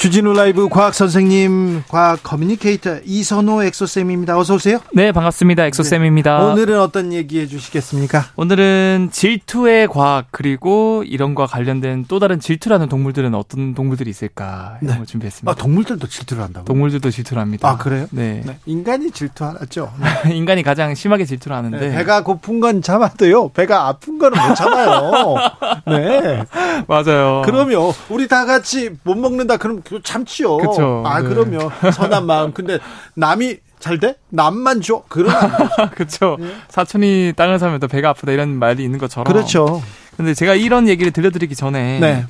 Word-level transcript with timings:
주진우 0.00 0.32
라이브 0.32 0.70
과학 0.70 0.94
선생님, 0.94 1.82
과학 1.88 2.22
커뮤니케이터 2.22 3.00
이선호 3.04 3.62
엑소쌤입니다. 3.64 4.38
어서 4.38 4.54
오세요. 4.54 4.78
네, 4.94 5.12
반갑습니다. 5.12 5.66
엑소쌤입니다. 5.66 6.38
네. 6.38 6.44
오늘은 6.52 6.80
어떤 6.80 7.12
얘기 7.12 7.38
해 7.38 7.46
주시겠습니까? 7.46 8.28
오늘은 8.36 9.10
질투의 9.12 9.88
과학 9.88 10.28
그리고 10.30 11.04
이런과 11.04 11.44
관련된 11.44 12.06
또 12.08 12.18
다른 12.18 12.40
질투라는 12.40 12.88
동물들은 12.88 13.34
어떤 13.34 13.74
동물들이 13.74 14.08
있을까 14.08 14.78
이런 14.80 14.94
네. 14.94 14.96
걸 15.00 15.06
준비했습니다. 15.06 15.52
아, 15.52 15.54
동물들도 15.54 16.06
질투를 16.06 16.44
한다고? 16.44 16.64
동물들도 16.64 17.10
질투를 17.10 17.42
합니다. 17.42 17.68
아, 17.68 17.76
그래요? 17.76 18.06
네. 18.10 18.40
네. 18.46 18.56
인간이 18.64 19.10
질투하죠. 19.10 19.92
인간이 20.32 20.62
가장 20.62 20.94
심하게 20.94 21.26
질투를 21.26 21.54
하는데 21.54 21.78
네, 21.78 21.94
배가 21.94 22.24
고픈 22.24 22.60
건 22.60 22.80
참아도요. 22.80 23.50
배가 23.50 23.88
아픈 23.88 24.18
거는 24.18 24.48
못 24.48 24.54
참아요. 24.54 25.36
네. 25.88 26.42
맞아요. 26.88 27.42
그러면 27.44 27.92
우리 28.08 28.28
다 28.28 28.46
같이 28.46 28.88
못 29.02 29.14
먹는다 29.14 29.58
그럼 29.58 29.82
그거 29.90 30.00
참지요. 30.04 30.56
그쵸. 30.58 31.02
아 31.04 31.20
네. 31.20 31.28
그러면 31.28 31.68
선한 31.92 32.24
마음. 32.24 32.52
근데 32.52 32.78
남이 33.14 33.56
잘 33.80 33.98
돼? 33.98 34.14
남만 34.28 34.82
줘? 34.82 35.02
되죠. 35.12 35.28
그렇죠. 35.96 36.38
사촌이 36.68 37.32
땅을 37.36 37.58
사면 37.58 37.80
더 37.80 37.88
배가 37.88 38.10
아프다 38.10 38.30
이런 38.30 38.50
말이 38.50 38.84
있는 38.84 39.00
것처럼. 39.00 39.24
그렇죠. 39.24 39.82
근데 40.16 40.34
제가 40.34 40.54
이런 40.54 40.86
얘기를 40.88 41.12
들려드리기 41.12 41.54
전에 41.54 41.98
네. 42.00 42.24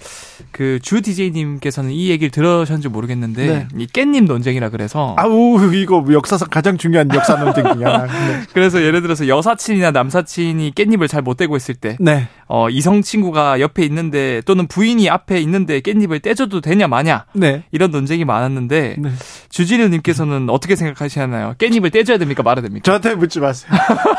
그주 0.53 1.01
DJ님께서는 1.03 1.91
이 1.91 2.09
얘기를 2.11 2.31
들으셨는지 2.31 2.89
모르겠는데 2.89 3.47
네. 3.47 3.69
이 3.77 3.87
깻잎 3.87 4.27
논쟁이라 4.27 4.71
그래서 4.71 5.15
아우 5.19 5.75
이거 5.75 6.05
역사상 6.11 6.49
가장 6.51 6.77
중요한 6.79 7.09
역사 7.15 7.37
논쟁이야. 7.37 8.07
네. 8.07 8.41
그래서 8.53 8.83
예를 8.83 9.03
들어서 9.03 9.27
여사친이나 9.29 9.91
남사친이 9.91 10.73
깻잎을 10.73 11.09
잘 11.09 11.21
못 11.21 11.37
떼고 11.37 11.55
있을 11.57 11.75
때 11.75 11.99
네. 12.01 12.29
어, 12.49 12.71
이성 12.71 13.03
친구가 13.03 13.61
옆에 13.61 13.85
있는데 13.85 14.41
또는 14.47 14.67
부인이 14.67 15.09
앞에 15.11 15.39
있는데 15.41 15.81
깻잎을 15.81 16.23
떼줘도 16.23 16.61
되냐 16.63 16.89
마냐 16.89 17.27
네. 17.35 17.65
이런 17.73 17.91
논쟁이 17.91 18.25
많았는데 18.25 18.97
네. 18.99 19.11
주진우님께서는 19.51 20.49
어떻게 20.49 20.77
생각하시나요? 20.77 21.55
깻잎을 21.59 21.93
떼줘야 21.93 22.17
됩니까 22.19 22.43
말아야 22.43 22.63
됩니까? 22.63 22.83
저한테 22.85 23.15
묻지 23.17 23.39
마세요. 23.41 23.71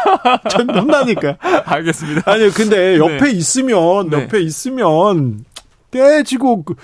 전 0.50 0.70
혼나니까. 0.70 1.38
알겠습니다. 1.66 2.32
아니 2.32 2.50
근데 2.52 2.98
옆에 2.98 3.18
네. 3.20 3.32
있으면 3.52 4.10
네. 4.10 4.24
옆에 4.24 4.40
있으면 4.42 5.46
떼지고 5.92 6.64
그, 6.64 6.76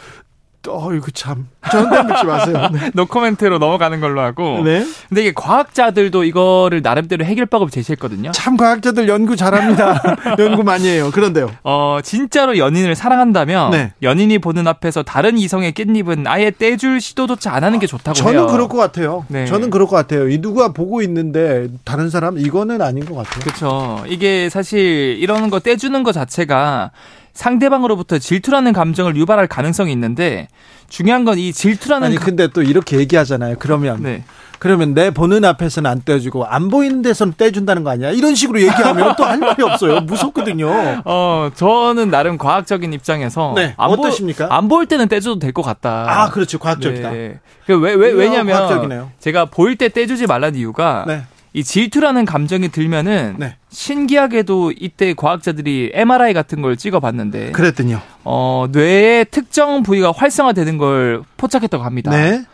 어이구 0.69 1.11
참. 1.11 1.47
저한테 1.71 2.03
묻지 2.03 2.25
마세요. 2.25 2.69
네. 2.73 2.91
노코멘트로 2.93 3.57
넘어가는 3.59 3.99
걸로 3.99 4.21
하고. 4.21 4.61
네. 4.63 4.85
근데 5.09 5.21
이게 5.21 5.33
과학자들도 5.33 6.23
이거를 6.23 6.81
나름대로 6.81 7.25
해결법을 7.25 7.69
제시했거든요. 7.69 8.31
참 8.31 8.57
과학자들 8.57 9.07
연구 9.07 9.35
잘합니다. 9.35 10.01
연구 10.39 10.63
많이 10.63 10.87
해요. 10.87 11.11
그런데요. 11.13 11.51
어, 11.63 11.99
진짜로 12.03 12.57
연인을 12.57 12.95
사랑한다면 12.95 13.71
네. 13.71 13.93
연인이 14.01 14.37
보는 14.39 14.67
앞에서 14.67 15.03
다른 15.03 15.37
이성의 15.37 15.73
깻잎은 15.73 16.25
아예 16.27 16.51
떼줄 16.51 17.01
시도조차 17.01 17.53
안 17.53 17.63
하는 17.63 17.79
게 17.79 17.87
좋다고 17.87 18.13
저는 18.13 18.39
해요. 18.39 18.47
그럴 18.47 18.67
것 18.67 18.77
같아요. 18.77 19.25
네. 19.27 19.45
저는 19.45 19.69
그럴 19.69 19.87
것 19.87 19.95
같아요. 19.95 20.29
이 20.29 20.39
누가 20.39 20.71
보고 20.73 21.01
있는데 21.01 21.67
다른 21.83 22.09
사람 22.09 22.37
이거는 22.37 22.81
아닌 22.81 23.05
것 23.05 23.15
같아요. 23.15 23.39
그렇죠. 23.41 24.03
이게 24.07 24.49
사실 24.49 25.17
이런 25.19 25.49
거 25.49 25.59
떼주는 25.59 26.01
것 26.03 26.11
자체가 26.11 26.91
상대방으로부터 27.37 28.17
질투라는 28.17 28.73
감정을 28.73 29.15
유발할 29.15 29.47
가능성이 29.47 29.91
있는데 29.91 30.47
중요한 30.89 31.23
건 31.23 31.37
이 31.37 31.53
질투라는 31.53 32.07
아니 32.07 32.15
가- 32.15 32.25
근데 32.25 32.47
또 32.47 32.63
이렇게 32.63 32.97
얘기하잖아요. 32.97 33.57
그러면 33.59 34.01
네. 34.01 34.23
그러면 34.59 34.95
내 34.95 35.11
보는 35.11 35.45
앞에서는 35.45 35.87
안 35.89 36.01
떼주고 36.03 36.45
안 36.47 36.69
보이는 36.69 37.03
데서는 37.03 37.33
떼준다는 37.37 37.83
거 37.83 37.91
아니야? 37.91 38.09
이런 38.09 38.33
식으로 38.33 38.59
얘기하면 38.59 39.15
또 39.15 39.23
할 39.23 39.37
말이 39.37 39.61
없어요. 39.61 39.99
무섭거든요. 40.01 40.67
어, 41.05 41.51
저는 41.53 42.09
나름 42.09 42.39
과학적인 42.39 42.91
입장에서 42.91 43.53
네, 43.55 43.75
안 43.77 43.87
보- 43.89 43.93
어떠십니까? 44.01 44.47
안 44.49 44.67
보일 44.67 44.87
때는 44.87 45.07
떼줘도 45.07 45.37
될 45.39 45.51
것 45.53 45.61
같다. 45.61 46.05
아 46.09 46.29
그렇죠. 46.31 46.57
과학적이다. 46.57 47.11
네. 47.11 47.39
그 47.67 47.77
왜, 47.77 47.93
왜, 47.93 48.11
왜냐면 48.11 48.55
과학적이네요. 48.57 49.11
제가 49.19 49.45
보일 49.45 49.75
때 49.77 49.89
떼주지 49.89 50.25
말라는 50.25 50.57
이유가 50.57 51.03
네. 51.05 51.23
이 51.57 51.63
질투라는 51.63 52.25
감정이 52.25 52.69
들면은 52.69 53.37
네. 53.39 53.55
신기하게도 53.69 54.73
이때 54.79 55.15
과학자들이 55.15 55.89
MRI 55.91 56.35
같은 56.35 56.61
걸 56.61 56.77
찍어봤는데 56.77 57.51
그랬더니요. 57.51 57.99
어, 58.25 58.67
뇌의 58.71 59.25
특정 59.31 59.81
부위가 59.81 60.13
활성화되는 60.15 60.77
걸 60.77 61.23
포착했다고 61.37 61.83
합니다. 61.83 62.11
네. 62.11 62.45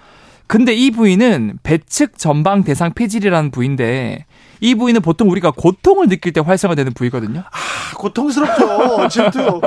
근데 0.48 0.74
이 0.74 0.90
부위는 0.90 1.60
배측 1.64 2.18
전방 2.18 2.64
대상 2.64 2.94
폐질이라는 2.94 3.52
부위인데 3.52 4.26
이 4.62 4.74
부위는 4.74 5.02
보통 5.02 5.30
우리가 5.30 5.52
고통을 5.52 6.08
느낄 6.08 6.32
때 6.32 6.40
활성화되는 6.40 6.94
부위거든요. 6.94 7.42
아, 7.42 7.50
고통스럽죠. 7.94 9.08
질투. 9.10 9.62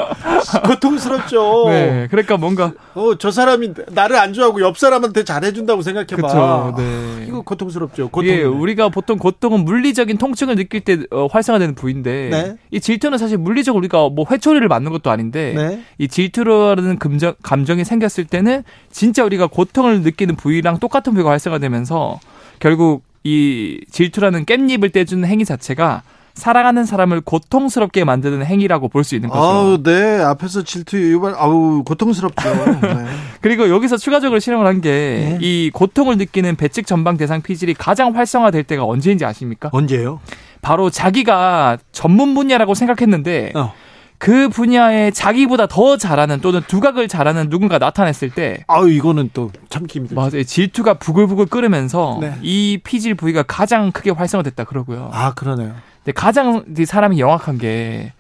고통스럽죠. 0.66 1.64
네, 1.68 2.06
그러니까 2.10 2.36
뭔가 2.36 2.72
어, 2.94 3.16
저 3.18 3.30
사람이 3.30 3.74
나를 3.90 4.16
안 4.16 4.32
좋아하고 4.32 4.60
옆 4.60 4.78
사람한테 4.78 5.24
잘해준다고 5.24 5.82
생각해봐. 5.82 6.16
그쵸, 6.16 6.74
네. 6.76 7.24
이거 7.28 7.42
고통스럽죠. 7.42 8.08
고통. 8.08 8.24
이게 8.24 8.42
우리가 8.42 8.88
보통 8.88 9.18
고통은 9.18 9.64
물리적인 9.64 10.18
통증을 10.18 10.56
느낄 10.56 10.80
때 10.80 10.98
어, 11.10 11.26
활성화되는 11.26 11.74
부위인데 11.74 12.28
네. 12.30 12.56
이 12.70 12.80
질투는 12.80 13.18
사실 13.18 13.38
물리적으로 13.38 13.78
우리가 13.80 14.08
뭐 14.08 14.26
회초리를 14.30 14.66
맞는 14.68 14.92
것도 14.92 15.10
아닌데 15.10 15.52
네. 15.56 15.82
이 15.98 16.08
질투라는 16.08 16.98
감정, 16.98 17.34
감정이 17.42 17.84
생겼을 17.84 18.24
때는 18.26 18.62
진짜 18.90 19.24
우리가 19.24 19.46
고통을 19.46 20.02
느끼는 20.02 20.36
부위랑 20.36 20.78
똑같은 20.78 21.12
부위가 21.14 21.30
활성화되면서 21.30 22.20
결국 22.58 23.04
이 23.24 23.80
질투라는 23.90 24.44
깻잎을 24.44 24.92
떼주는 24.92 25.26
행위 25.28 25.44
자체가 25.44 26.02
사랑하는 26.36 26.84
사람을 26.84 27.22
고통스럽게 27.22 28.04
만드는 28.04 28.44
행위라고 28.44 28.88
볼 28.88 29.02
수 29.04 29.14
있는 29.14 29.28
거죠. 29.30 29.42
아우, 29.42 29.82
네. 29.82 30.20
앞에서 30.22 30.62
질투 30.62 30.96
유발, 30.98 31.34
아우, 31.36 31.82
고통스럽죠. 31.84 32.48
네. 32.82 33.06
그리고 33.40 33.68
여기서 33.70 33.96
추가적으로 33.96 34.38
실험을 34.38 34.66
한 34.66 34.80
게이 34.80 35.70
고통을 35.72 36.16
느끼는 36.18 36.56
배측 36.56 36.86
전방 36.86 37.16
대상 37.16 37.40
피질이 37.40 37.74
가장 37.74 38.14
활성화될 38.16 38.64
때가 38.64 38.84
언제인지 38.84 39.24
아십니까? 39.24 39.70
언제요? 39.72 40.20
바로 40.60 40.90
자기가 40.90 41.78
전문 41.92 42.34
분야라고 42.34 42.74
생각했는데 42.74 43.52
어. 43.54 43.72
그 44.18 44.48
분야에 44.48 45.10
자기보다 45.12 45.66
더 45.66 45.96
잘하는 45.96 46.40
또는 46.40 46.60
두각을 46.66 47.06
잘하는 47.06 47.48
누군가 47.50 47.78
나타냈을 47.78 48.30
때 48.30 48.64
아우, 48.66 48.88
이거는 48.88 49.30
또 49.32 49.50
참기 49.68 49.98
힘들죠. 50.00 50.14
맞아요. 50.16 50.42
질투가 50.42 50.94
부글부글 50.94 51.46
끓으면서 51.46 52.18
네. 52.20 52.34
이 52.42 52.78
피질 52.82 53.14
부위가 53.14 53.42
가장 53.42 53.92
크게 53.92 54.10
활성화됐다 54.10 54.64
그러고요. 54.64 55.10
아, 55.12 55.32
그러네요. 55.34 55.74
근데 56.06 56.12
가장 56.12 56.64
이 56.78 56.86
사람이 56.86 57.18
영악한 57.18 57.58
게 57.58 58.12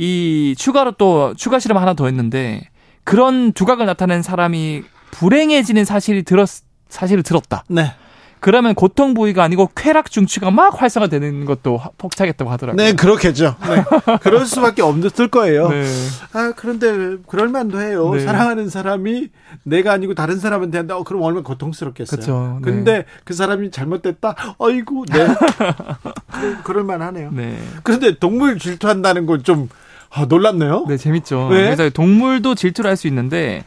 이 0.00 0.54
추가로 0.56 0.92
또 0.92 1.34
추가 1.34 1.58
실험 1.58 1.76
하나 1.76 1.92
더 1.92 2.06
했는데 2.06 2.62
그런 3.02 3.52
두각을 3.52 3.84
나타낸 3.84 4.22
사람이 4.22 4.84
불행해지는 5.10 5.84
사실이 5.84 6.22
들었 6.22 6.48
사실을 6.88 7.24
들었다. 7.24 7.64
네. 7.68 7.92
그러면 8.40 8.74
고통 8.74 9.14
부위가 9.14 9.42
아니고 9.42 9.70
쾌락 9.74 10.10
중추가 10.10 10.50
막 10.50 10.80
활성화되는 10.80 11.44
것도 11.44 11.76
하- 11.76 11.90
포착했다고 11.98 12.50
하더라고요. 12.50 12.82
네, 12.84 12.92
그렇겠죠. 12.94 13.56
네. 13.68 13.84
그럴 14.22 14.46
수밖에 14.46 14.82
없을 14.82 15.28
거예요. 15.28 15.68
네. 15.68 15.84
아, 16.32 16.52
그런데 16.56 17.16
그럴 17.26 17.48
만도 17.48 17.80
해요. 17.80 18.10
네. 18.14 18.20
사랑하는 18.20 18.68
사람이 18.68 19.28
내가 19.64 19.92
아니고 19.92 20.14
다른 20.14 20.38
사람한테 20.38 20.78
한다. 20.78 20.96
어, 20.96 21.02
그럼 21.04 21.22
얼마나 21.22 21.42
고통스럽겠어요. 21.42 22.18
그쵸, 22.20 22.58
네. 22.60 22.70
근데 22.70 23.04
그 23.24 23.34
사람이 23.34 23.70
잘못됐다. 23.70 24.34
아이고, 24.60 25.04
네. 25.12 25.26
그럴, 26.64 26.84
만하네요. 26.84 27.30
네. 27.32 27.58
그런데 27.82 28.16
동물 28.18 28.58
질투한다는 28.58 29.26
건좀 29.26 29.68
아, 30.10 30.24
놀랍네요. 30.24 30.86
네, 30.88 30.96
재밌죠. 30.96 31.48
왜? 31.48 31.64
그래서 31.74 31.90
동물도 31.90 32.54
질투를 32.54 32.88
할 32.88 32.96
수 32.96 33.06
있는데, 33.08 33.62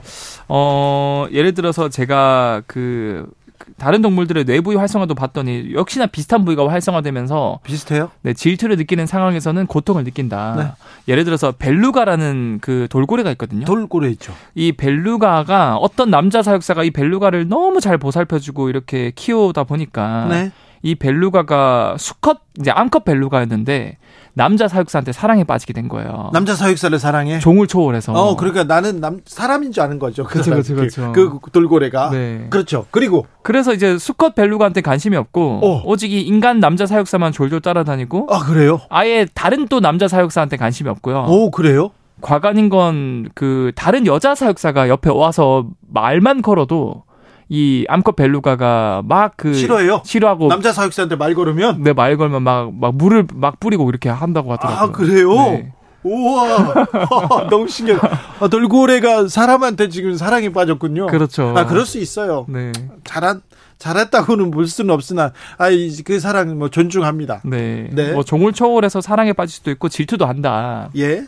어, 0.47 1.27
예를 1.31 1.53
들어서 1.53 1.87
제가 1.89 2.63
그, 2.65 3.27
그 3.40 3.40
다른 3.77 4.01
동물들의 4.01 4.45
뇌부위 4.45 4.75
활성화도 4.75 5.15
봤더니 5.15 5.73
역시나 5.73 6.05
비슷한 6.07 6.45
부위가 6.45 6.67
활성화되면서 6.69 7.59
비슷해요? 7.63 8.11
네, 8.21 8.33
질투를 8.33 8.77
느끼는 8.77 9.05
상황에서는 9.05 9.67
고통을 9.67 10.03
느낀다. 10.03 10.55
네. 10.57 11.11
예를 11.11 11.23
들어서 11.23 11.51
벨루가라는 11.51 12.59
그 12.61 12.87
돌고래가 12.89 13.31
있거든요. 13.31 13.65
돌고래 13.65 14.09
있죠. 14.11 14.33
이 14.55 14.71
벨루가가 14.71 15.77
어떤 15.77 16.09
남자 16.09 16.43
사육사가 16.43 16.83
이 16.83 16.91
벨루가를 16.91 17.47
너무 17.47 17.79
잘 17.79 17.97
보살펴주고 17.97 18.69
이렇게 18.69 19.11
키우다 19.15 19.63
보니까 19.63 20.27
네. 20.29 20.51
이 20.83 20.95
벨루가가 20.95 21.95
수컷 21.99 22.39
이제 22.59 22.71
암컷 22.71 23.05
벨루가였는데 23.05 23.97
남자 24.33 24.67
사육사한테 24.67 25.11
사랑에 25.11 25.43
빠지게 25.43 25.73
된 25.73 25.89
거예요. 25.89 26.29
남자 26.33 26.55
사육사를 26.55 26.97
사랑해. 26.99 27.39
종을 27.39 27.67
초월해서. 27.67 28.13
어, 28.13 28.35
그러니까 28.37 28.63
나는 28.63 29.01
남 29.01 29.19
사람인 29.25 29.73
줄 29.73 29.83
아는 29.83 29.99
거죠. 29.99 30.23
그 30.23 30.41
그렇죠, 30.41 30.49
사람. 30.63 30.63
그렇죠, 30.63 31.11
그, 31.11 31.39
그 31.39 31.51
돌고래가. 31.51 32.09
네. 32.11 32.47
그렇죠. 32.49 32.85
그리고 32.91 33.25
그래서 33.43 33.73
이제 33.73 33.97
수컷 33.97 34.33
벨루가한테 34.35 34.81
관심이 34.81 35.17
없고 35.17 35.59
어. 35.63 35.81
오직 35.85 36.11
이 36.13 36.21
인간 36.21 36.59
남자 36.59 36.85
사육사만 36.85 37.33
졸졸 37.33 37.59
따라다니고 37.61 38.27
아 38.29 38.39
그래요? 38.39 38.79
아예 38.89 39.27
다른 39.33 39.67
또 39.67 39.81
남자 39.81 40.07
사육사한테 40.07 40.55
관심이 40.57 40.89
없고요. 40.89 41.25
오 41.27 41.51
그래요? 41.51 41.91
과관인 42.21 42.69
건 42.69 43.29
그 43.35 43.71
다른 43.75 44.05
여자 44.07 44.33
사육사가 44.35 44.87
옆에 44.89 45.09
와서 45.09 45.67
말만 45.89 46.41
걸어도 46.41 47.03
이 47.53 47.85
암컷 47.89 48.15
벨루가가 48.15 49.01
막 49.05 49.33
그 49.35 49.53
싫어해요? 49.53 50.01
싫어하고 50.05 50.47
남자 50.47 50.71
사육사한테 50.71 51.15
말 51.17 51.35
걸으면 51.35 51.83
내말 51.83 52.15
걸면 52.17 52.43
막 52.43 52.71
막 52.73 52.95
물을 52.95 53.27
막 53.33 53.59
뿌리고 53.59 53.89
이렇게 53.89 54.07
한다고 54.09 54.53
하더라고요. 54.53 54.79
아 54.87 54.91
그래요? 54.91 55.33
네. 55.33 55.73
우와 56.03 56.87
너무 57.51 57.67
신기하다. 57.67 58.19
아, 58.39 58.47
돌고래가 58.47 59.27
사람한테 59.27 59.89
지금 59.89 60.15
사랑에 60.15 60.49
빠졌군요. 60.51 61.07
그렇죠. 61.07 61.53
아 61.55 61.65
그럴 61.65 61.85
수 61.85 61.99
있어요. 61.99 62.45
네. 62.49 62.71
잘한 63.03 63.41
잘했다고는 63.77 64.51
볼 64.51 64.67
수는 64.67 64.93
없으나 64.93 65.31
아그 65.57 66.19
사랑 66.19 66.57
뭐 66.57 66.69
존중합니다. 66.69 67.41
네. 67.45 67.89
네. 67.91 68.13
뭐 68.13 68.23
종을 68.23 68.53
초월해서 68.53 69.01
사랑에 69.01 69.33
빠질 69.33 69.55
수도 69.55 69.71
있고 69.71 69.89
질투도 69.89 70.25
한다. 70.25 70.89
예. 70.97 71.25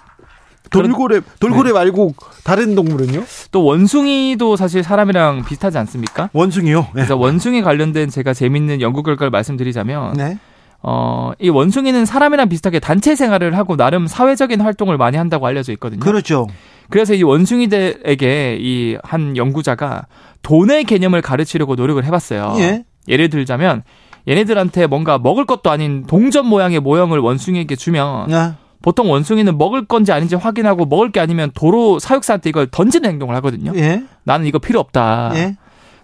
돌고래 0.81 1.21
돌고래 1.39 1.69
네. 1.69 1.73
말고 1.73 2.15
다른 2.43 2.75
동물은요? 2.75 3.23
또 3.51 3.63
원숭이도 3.63 4.55
사실 4.55 4.83
사람이랑 4.83 5.45
비슷하지 5.45 5.77
않습니까? 5.77 6.29
원숭이요. 6.33 6.79
네. 6.81 6.87
그래서 6.93 7.15
원숭이 7.15 7.61
관련된 7.61 8.09
제가 8.09 8.33
재밌는 8.33 8.81
연구 8.81 9.03
결과를 9.03 9.29
말씀드리자면 9.31 10.13
네. 10.13 10.37
어, 10.81 11.31
이 11.39 11.47
원숭이는 11.49 12.05
사람이랑 12.05 12.49
비슷하게 12.49 12.79
단체 12.79 13.15
생활을 13.15 13.57
하고 13.57 13.77
나름 13.77 14.05
사회적인 14.05 14.59
활동을 14.59 14.97
많이 14.97 15.15
한다고 15.17 15.47
알려져 15.47 15.71
있거든요. 15.73 16.01
그렇죠. 16.01 16.47
그래서 16.89 17.13
이 17.13 17.23
원숭이들에게 17.23 18.57
이 18.59 18.97
한 19.03 19.37
연구자가 19.37 20.07
돈의 20.41 20.83
개념을 20.83 21.21
가르치려고 21.21 21.75
노력을 21.75 22.03
해봤어요. 22.03 22.55
예. 22.57 22.83
예를 23.07 23.29
들자면 23.29 23.83
얘네들한테 24.27 24.87
뭔가 24.87 25.17
먹을 25.17 25.45
것도 25.45 25.69
아닌 25.71 26.05
동전 26.05 26.45
모양의 26.47 26.79
모형을 26.81 27.19
원숭이에게 27.19 27.75
주면 27.75 28.33
아, 28.33 28.55
보통 28.83 29.09
원숭이는 29.09 29.57
먹을 29.57 29.85
건지 29.85 30.11
아닌지 30.11 30.35
확인하고 30.35 30.85
먹을 30.85 31.11
게 31.11 31.19
아니면 31.19 31.49
도로 31.55 31.97
사육사한테 31.99 32.49
이걸 32.49 32.67
던지는 32.67 33.09
행동을 33.09 33.33
하거든요. 33.37 33.71
예. 33.75 34.03
나는 34.23 34.45
이거 34.45 34.59
필요 34.59 34.79
없다. 34.79 35.31
예. 35.33 35.55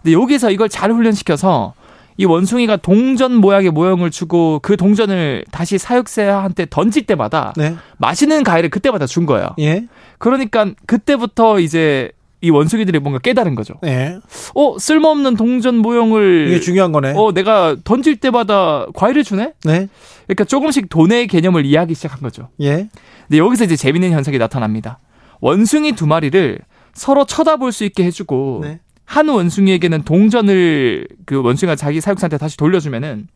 근데 0.01 0.13
여기서 0.13 0.49
이걸 0.49 0.69
잘 0.69 0.91
훈련시켜서 0.91 1.73
이 2.15 2.25
원숭이가 2.25 2.77
동전 2.77 3.35
모양의 3.35 3.71
모형을 3.71 4.11
주고 4.11 4.59
그 4.61 4.77
동전을 4.77 5.43
다시 5.51 5.77
사육사한테 5.77 6.67
던질 6.69 7.05
때마다 7.05 7.53
네. 7.57 7.75
맛있는 7.97 8.43
과일을 8.43 8.69
그때마다 8.69 9.05
준 9.05 9.25
거예요. 9.25 9.49
예. 9.59 9.85
그러니까 10.17 10.67
그때부터 10.85 11.59
이제 11.59 12.11
이 12.41 12.49
원숭이들이 12.49 12.99
뭔가 12.99 13.19
깨달은 13.19 13.55
거죠. 13.55 13.75
예. 13.85 14.19
어 14.55 14.77
쓸모없는 14.79 15.35
동전 15.35 15.75
모형을 15.77 16.47
이게 16.49 16.59
중요한 16.59 16.91
거네. 16.91 17.13
어 17.15 17.33
내가 17.33 17.75
던질 17.83 18.17
때마다 18.17 18.85
과일을 18.93 19.23
주네. 19.23 19.53
네. 19.65 19.89
그러니까 20.25 20.45
조금씩 20.45 20.89
돈의 20.89 21.27
개념을 21.27 21.65
이해하기 21.65 21.93
시작한 21.95 22.21
거죠. 22.21 22.49
예. 22.61 22.87
근데 23.27 23.37
여기서 23.37 23.65
이제 23.65 23.75
재밌는 23.75 24.11
현상이 24.11 24.37
나타납니다. 24.37 24.99
원숭이 25.41 25.93
두 25.93 26.07
마리를 26.07 26.59
서로 26.93 27.25
쳐다볼 27.25 27.71
수 27.71 27.83
있게 27.83 28.05
해주고 28.05 28.61
네. 28.63 28.79
한 29.03 29.27
원숭이에게는 29.27 30.03
동전을 30.03 31.07
그 31.25 31.41
원숭이가 31.41 31.75
자기 31.75 31.99
사육사한테 31.99 32.37
다시 32.37 32.55
돌려주면은 32.57 33.27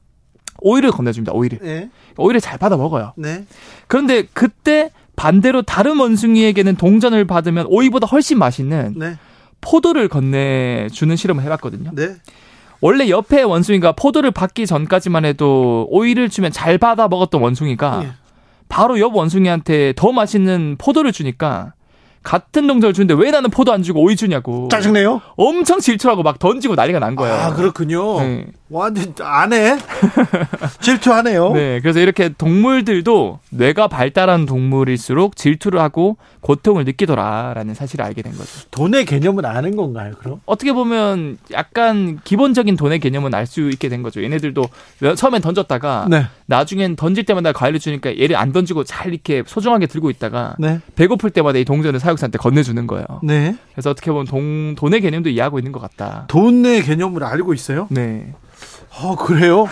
오이를 0.62 0.92
건네줍니다. 0.92 1.34
오이를 1.34 1.60
예. 1.64 1.90
오이를 2.18 2.40
잘 2.40 2.58
받아 2.58 2.78
먹어요. 2.78 3.14
네. 3.18 3.46
그런데 3.88 4.24
그때 4.34 4.92
반대로 5.16 5.62
다른 5.62 6.00
원숭이에게는 6.00 6.76
동전을 6.76 7.26
받으면 7.26 7.68
오이보다 7.68 8.08
훨씬 8.08 8.40
맛있는 8.40 8.96
네. 8.98 9.18
포도를 9.62 10.08
건네주는 10.08 11.16
실험을 11.16 11.44
해봤거든요. 11.44 11.92
네. 11.94 12.16
원래 12.82 13.08
옆에 13.10 13.44
원숭이가 13.44 13.94
포도를 13.94 14.32
받기 14.32 14.68
전까지만 14.68 15.24
해도 15.24 15.88
오이를 15.90 16.28
주면 16.28 16.52
잘 16.52 16.78
받아 16.78 17.08
먹었던 17.08 17.42
원숭이가 17.42 18.02
예. 18.04 18.12
바로 18.68 19.00
옆 19.00 19.16
원숭이한테 19.16 19.94
더 19.96 20.12
맛있는 20.12 20.76
포도를 20.78 21.14
주니까 21.14 21.74
같은 22.24 22.68
동전을 22.68 22.94
주는데 22.94 23.14
왜 23.22 23.32
나는 23.32 23.50
포도 23.50 23.74
안 23.74 23.84
주고 23.84 24.02
오이 24.02 24.16
주냐고 24.16 24.68
짜증내요? 24.72 25.22
엄청 25.36 25.80
질투하고 25.80 26.24
막 26.24 26.40
던지고 26.40 26.76
난리가 26.76 27.00
난 27.00 27.16
거예요. 27.16 27.36
아, 27.36 27.54
그렇군요. 27.54 28.20
네. 28.22 28.46
완전 28.70 29.14
안 29.22 29.54
해. 29.54 29.78
질투하네요. 30.82 31.54
네, 31.54 31.80
그래서 31.82 32.00
이렇게 32.00 32.30
동물들도 32.30 33.40
뇌가 33.52 33.88
발달한 33.88 34.46
동물일수록 34.46 35.36
질투를 35.36 35.80
하고 35.80 36.18
고통을 36.42 36.84
느끼더라라는 36.86 37.74
사실을 37.74 38.04
알게 38.06 38.22
된 38.22 38.34
거죠. 38.34 38.50
돈의 38.72 39.06
개념은 39.06 39.46
아는 39.46 39.76
건가요, 39.76 40.14
그럼? 40.20 40.42
어떻게 40.46 40.74
보면 40.74 41.38
약간 41.52 42.20
기본적인 42.24 42.76
돈의 42.76 43.00
개념은 43.00 43.34
알 43.34 43.44
수 43.46 43.70
있게 43.70 43.90
된 43.90 44.02
거죠. 44.02 44.24
얘네들도 44.24 44.64
처음엔 45.18 45.42
던졌다가 45.42 46.08
네. 46.10 46.26
나중엔 46.46 46.96
던질 46.96 47.26
때마다 47.26 47.52
과일을 47.52 47.78
주니까 47.78 48.18
얘를 48.18 48.38
안 48.38 48.54
던지고 48.54 48.86
잘 48.86 49.12
이렇게 49.14 49.44
소중하게 49.46 49.86
들고 49.86 50.10
있다가 50.10 50.56
네. 50.58 50.80
배고플 50.96 51.30
때마다 51.32 51.60
이 51.60 51.66
동전을 51.66 52.00
사 52.00 52.13
육사한테 52.14 52.38
건네주는 52.38 52.88
거예요. 52.88 53.06
네. 53.24 53.56
그래서 53.74 53.90
어떻게 53.90 54.12
보면 54.12 54.26
돈, 54.26 54.76
돈의 54.76 55.02
개념도 55.02 55.30
이해하고 55.30 55.60
있는 55.60 55.72
것 55.72 55.82
같다. 55.82 56.26
돈의 56.28 56.84
개념을 56.84 57.24
알고 57.24 57.54
있어요? 57.54 57.88
네. 57.90 58.34
어, 59.02 59.16
그래요? 59.16 59.68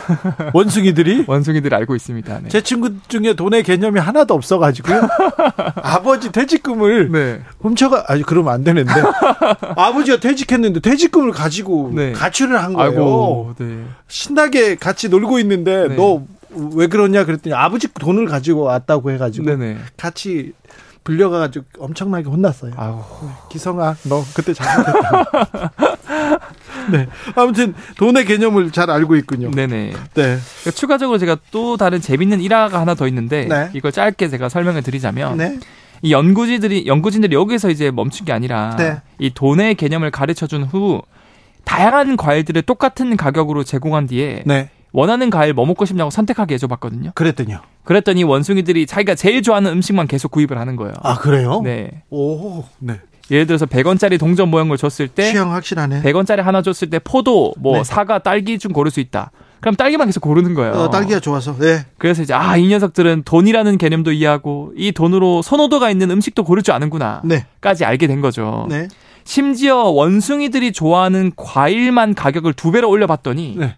원숭이들이? 0.54 1.26
원숭이들 1.30 1.74
알고 1.74 1.96
있습니다. 1.96 2.40
네. 2.42 2.50
제 2.50 2.62
친구 2.62 2.92
중에 3.08 3.34
돈의 3.34 3.64
개념이 3.64 4.00
하나도 4.00 4.34
없어가지고요. 4.34 5.08
아버지 5.84 6.32
퇴직금을 6.32 7.12
네. 7.12 7.42
훔쳐가, 7.60 8.06
아니, 8.08 8.24
그러면 8.24 8.54
안 8.54 8.64
되는데. 8.64 8.92
아버지가 9.78 10.20
퇴직했는데 10.20 10.80
퇴직금을 10.80 11.32
가지고 11.32 11.92
네. 11.94 12.14
가출을 12.14 12.62
한 12.62 12.74
거예요. 12.74 12.90
아이고, 12.90 13.54
네. 13.60 13.84
신나게 14.08 14.76
같이 14.76 15.08
놀고 15.10 15.38
있는데 15.40 15.90
네. 15.90 15.96
너왜 15.96 16.88
그러냐 16.88 17.24
그랬더니 17.24 17.54
아버지 17.54 17.88
돈을 17.94 18.26
가지고 18.26 18.62
왔다고 18.64 19.12
해가지고 19.12 19.46
네네. 19.46 19.78
같이 19.98 20.54
불려가지고 21.04 21.66
엄청나게 21.80 22.28
혼났어요. 22.30 22.74
아우. 22.78 23.04
기성아, 23.50 23.96
너 24.04 24.24
그때 24.36 24.54
잘못했다. 24.54 25.72
네. 26.92 27.08
아무튼 27.36 27.74
돈의 27.98 28.26
개념을 28.26 28.72
잘 28.72 28.90
알고 28.90 29.16
있군요. 29.18 29.52
네. 29.52 29.68
네 29.68 29.92
네. 29.92 29.94
그러니까 30.14 30.72
추가적으로 30.76 31.18
제가 31.18 31.38
또 31.52 31.78
다른 31.78 32.02
재밌는 32.02 32.42
일화가 32.42 32.80
하나 32.80 32.94
더 32.96 33.08
있는데 33.08 33.46
네. 33.46 33.70
이걸 33.74 33.92
짧게 33.92 34.30
제가 34.30 34.50
설명을 34.50 34.84
드리자면 34.84 35.38
네. 35.38 35.60
이 36.02 36.12
연구진들이 36.12 36.86
연구진들이 36.88 37.36
여기서 37.36 37.70
이제 37.70 37.92
멈춘 37.92 38.26
게 38.26 38.34
아니라 38.34 38.76
네. 38.78 39.02
이 39.20 39.32
돈의 39.34 39.76
개념을 39.76 40.12
가르쳐 40.12 40.48
준 40.48 40.64
후 40.64 41.02
다양한 41.64 42.18
과일들을 42.18 42.64
똑같은 42.64 43.16
가격으로 43.16 43.64
제공한 43.64 44.08
뒤에 44.08 44.44
네. 44.46 44.70
원하는 44.92 45.30
과일 45.30 45.54
뭐 45.54 45.66
먹고 45.66 45.86
싶냐고 45.86 46.10
선택하게 46.10 46.56
해줘 46.56 46.68
봤거든요. 46.68 47.12
그랬더니요. 47.16 47.60
그랬더니 47.84 48.24
원숭이들이 48.24 48.86
자기가 48.86 49.16
제일 49.16 49.42
좋아하는 49.42 49.72
음식만 49.72 50.08
계속 50.08 50.32
구입을 50.32 50.58
하는 50.58 50.76
거예요. 50.76 50.94
아, 51.02 51.18
그래요? 51.18 51.62
네. 51.64 52.04
오, 52.10 52.64
네. 52.80 53.00
예를 53.30 53.48
들어서 53.48 53.66
100원짜리 53.66 54.20
동전 54.20 54.50
모형을 54.50 54.78
줬을 54.78 55.08
때 55.08 55.32
취향 55.32 55.54
확실하네. 55.54 56.02
100원짜리 56.02 56.42
하나 56.42 56.62
줬을 56.62 56.90
때 56.90 57.00
포도, 57.00 57.54
뭐 57.58 57.78
네. 57.78 57.84
사과, 57.84 58.20
딸기 58.20 58.60
중 58.60 58.74
고를 58.74 58.92
수 58.92 59.00
있다. 59.00 59.32
그럼 59.62 59.76
딸기만 59.76 60.08
계속 60.08 60.22
고르는 60.22 60.54
거예요. 60.56 60.74
어, 60.74 60.90
딸기가 60.90 61.20
좋아서. 61.20 61.56
네. 61.58 61.86
그래서 61.98 62.24
이제 62.24 62.34
아, 62.34 62.58
이 62.58 62.68
녀석들은 62.68 63.24
돈이라는 63.24 63.78
개념도 63.78 64.12
이해하고 64.12 64.74
이 64.76 64.92
돈으로 64.92 65.44
선호도가 65.44 65.92
있는 65.92 66.10
음식도 66.12 66.44
고를 66.44 66.64
줄 66.64 66.74
아는구나. 66.74 67.22
네. 67.24 67.46
까지 67.62 67.86
알게 67.86 68.08
된 68.08 68.22
거죠. 68.22 68.66
네. 68.70 68.88
심지어 69.24 69.84
원숭이들이 69.84 70.72
좋아하는 70.72 71.32
과일만 71.36 72.16
가격을 72.16 72.54
두 72.54 72.72
배로 72.72 72.90
올려봤더니 72.90 73.56
네. 73.60 73.76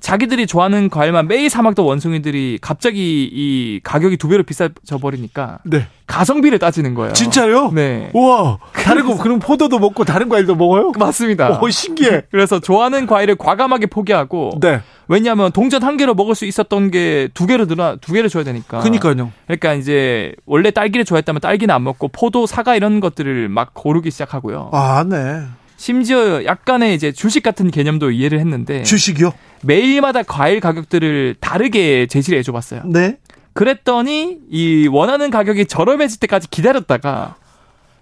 자기들이 0.00 0.46
좋아하는 0.46 0.90
과일만 0.90 1.26
매일 1.26 1.48
사 1.50 1.62
먹던 1.62 1.84
원숭이들이 1.84 2.58
갑자기 2.60 3.28
이 3.32 3.80
가격이 3.82 4.16
두 4.18 4.28
배로 4.28 4.42
비싸져 4.42 4.98
버리니까 5.00 5.58
네. 5.64 5.88
가성비를 6.06 6.58
따지는 6.58 6.94
거예요. 6.94 7.12
진짜요? 7.14 7.70
네. 7.72 8.10
우와. 8.12 8.58
다른 8.72 9.04
거, 9.06 9.16
그럼 9.16 9.38
포도도 9.40 9.78
먹고 9.78 10.04
다른 10.04 10.28
과일도 10.28 10.54
먹어요? 10.54 10.92
맞습니다. 10.98 11.58
오, 11.60 11.68
신기해. 11.68 12.22
그래서 12.30 12.60
좋아하는 12.60 13.06
과일을 13.06 13.36
과감하게 13.36 13.86
포기하고 13.86 14.58
네. 14.60 14.80
왜냐하면 15.08 15.50
동전 15.52 15.82
한 15.82 15.96
개로 15.96 16.14
먹을 16.14 16.34
수 16.34 16.44
있었던 16.44 16.90
게 16.90 17.28
두 17.34 17.46
개로 17.46 17.66
늘어 17.66 17.96
두 18.00 18.12
개를 18.12 18.28
줘야 18.28 18.44
되니까. 18.44 18.80
그니까요. 18.80 19.32
그러니까 19.46 19.74
이제 19.74 20.32
원래 20.46 20.70
딸기를 20.70 21.04
좋아했다면 21.04 21.40
딸기는 21.40 21.74
안 21.74 21.82
먹고 21.84 22.08
포도, 22.08 22.46
사과 22.46 22.76
이런 22.76 23.00
것들을 23.00 23.48
막 23.48 23.72
고르기 23.74 24.10
시작하고요. 24.10 24.70
아, 24.72 25.04
네. 25.08 25.42
심지어 25.76 26.44
약간의 26.44 26.94
이제 26.94 27.12
주식 27.12 27.42
같은 27.42 27.70
개념도 27.70 28.10
이해를 28.10 28.40
했는데 28.40 28.82
주식이요? 28.82 29.32
매일마다 29.62 30.22
과일 30.22 30.60
가격들을 30.60 31.36
다르게 31.40 32.06
제시를 32.06 32.38
해줘봤어요. 32.38 32.82
네. 32.86 33.18
그랬더니 33.52 34.38
이 34.50 34.88
원하는 34.90 35.30
가격이 35.30 35.66
저렴해질 35.66 36.20
때까지 36.20 36.48
기다렸다가 36.50 37.36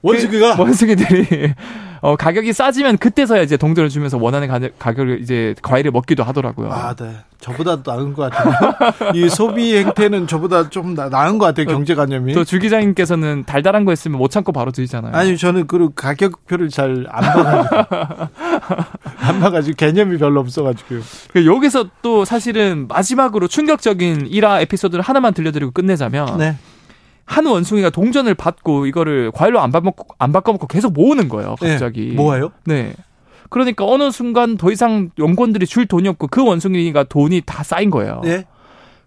원숭이가 0.03 0.57
그 0.57 0.63
원숭이들이 0.63 1.55
어, 2.05 2.17
가격이 2.17 2.53
싸지면 2.53 2.99
그때서야 2.99 3.41
이제 3.41 3.57
동전을 3.57 3.89
주면서 3.89 4.19
원하는 4.19 4.47
가격, 4.47 4.79
가격을 4.79 5.23
이제 5.23 5.55
과일을 5.63 5.91
먹기도 5.91 6.23
하더라고요. 6.23 6.71
아, 6.71 6.95
네. 6.95 7.17
저보다 7.41 7.79
나은 7.83 8.13
것 8.13 8.31
같아요. 8.31 8.53
이 9.17 9.27
소비 9.31 9.75
행태는 9.79 10.27
저보다 10.27 10.69
좀 10.69 10.95
나, 10.95 11.09
나은 11.09 11.39
것 11.39 11.47
같아요. 11.47 11.67
경제관념이. 11.67 12.35
또 12.35 12.45
주 12.45 12.59
기자님께서는 12.59 13.45
달달한 13.47 13.87
거 13.87 13.93
있으면 13.95 14.19
못 14.19 14.31
참고 14.31 14.53
바로 14.53 14.71
드시잖아요. 14.71 15.15
아니 15.15 15.39
저는 15.39 15.67
그 15.67 15.95
가격표를 15.95 16.69
잘 16.69 17.07
안 17.09 17.23
봐가지고 17.23 18.27
안 19.21 19.41
봐가지고 19.41 19.77
개념이 19.77 20.19
별로 20.19 20.41
없어가지고요. 20.41 21.01
그 21.33 21.47
여기서 21.47 21.87
또 22.03 22.27
사실은 22.27 22.87
마지막으로 22.87 23.49
충격적인 23.49 24.29
1화 24.29 24.61
에피소드를 24.61 25.03
하나만 25.03 25.33
들려드리고 25.33 25.71
끝내자면 25.73 26.37
네. 26.37 26.57
한 27.27 27.47
원숭이가 27.47 27.91
동전을 27.91 28.35
받고 28.35 28.87
이거를 28.87 29.31
과일로 29.33 29.61
안 29.61 29.71
바먹고 29.73 30.07
안 30.19 30.33
바꿔먹고 30.33 30.67
계속 30.67 30.93
모으는 30.93 31.29
거예요. 31.29 31.57
갑자기. 31.59 32.09
네. 32.09 32.15
모아요? 32.15 32.53
네. 32.65 32.95
그러니까 33.51 33.87
어느 33.87 34.11
순간 34.11 34.57
더 34.57 34.71
이상 34.71 35.11
연구원들이 35.19 35.67
줄 35.67 35.87
돈이 35.87 36.09
없고 36.09 36.29
그 36.29 36.45
원숭이가 36.45 37.05
돈이 37.05 37.43
다 37.47 37.63
쌓인 37.63 37.91
거예요. 37.91 38.21
네. 38.25 38.45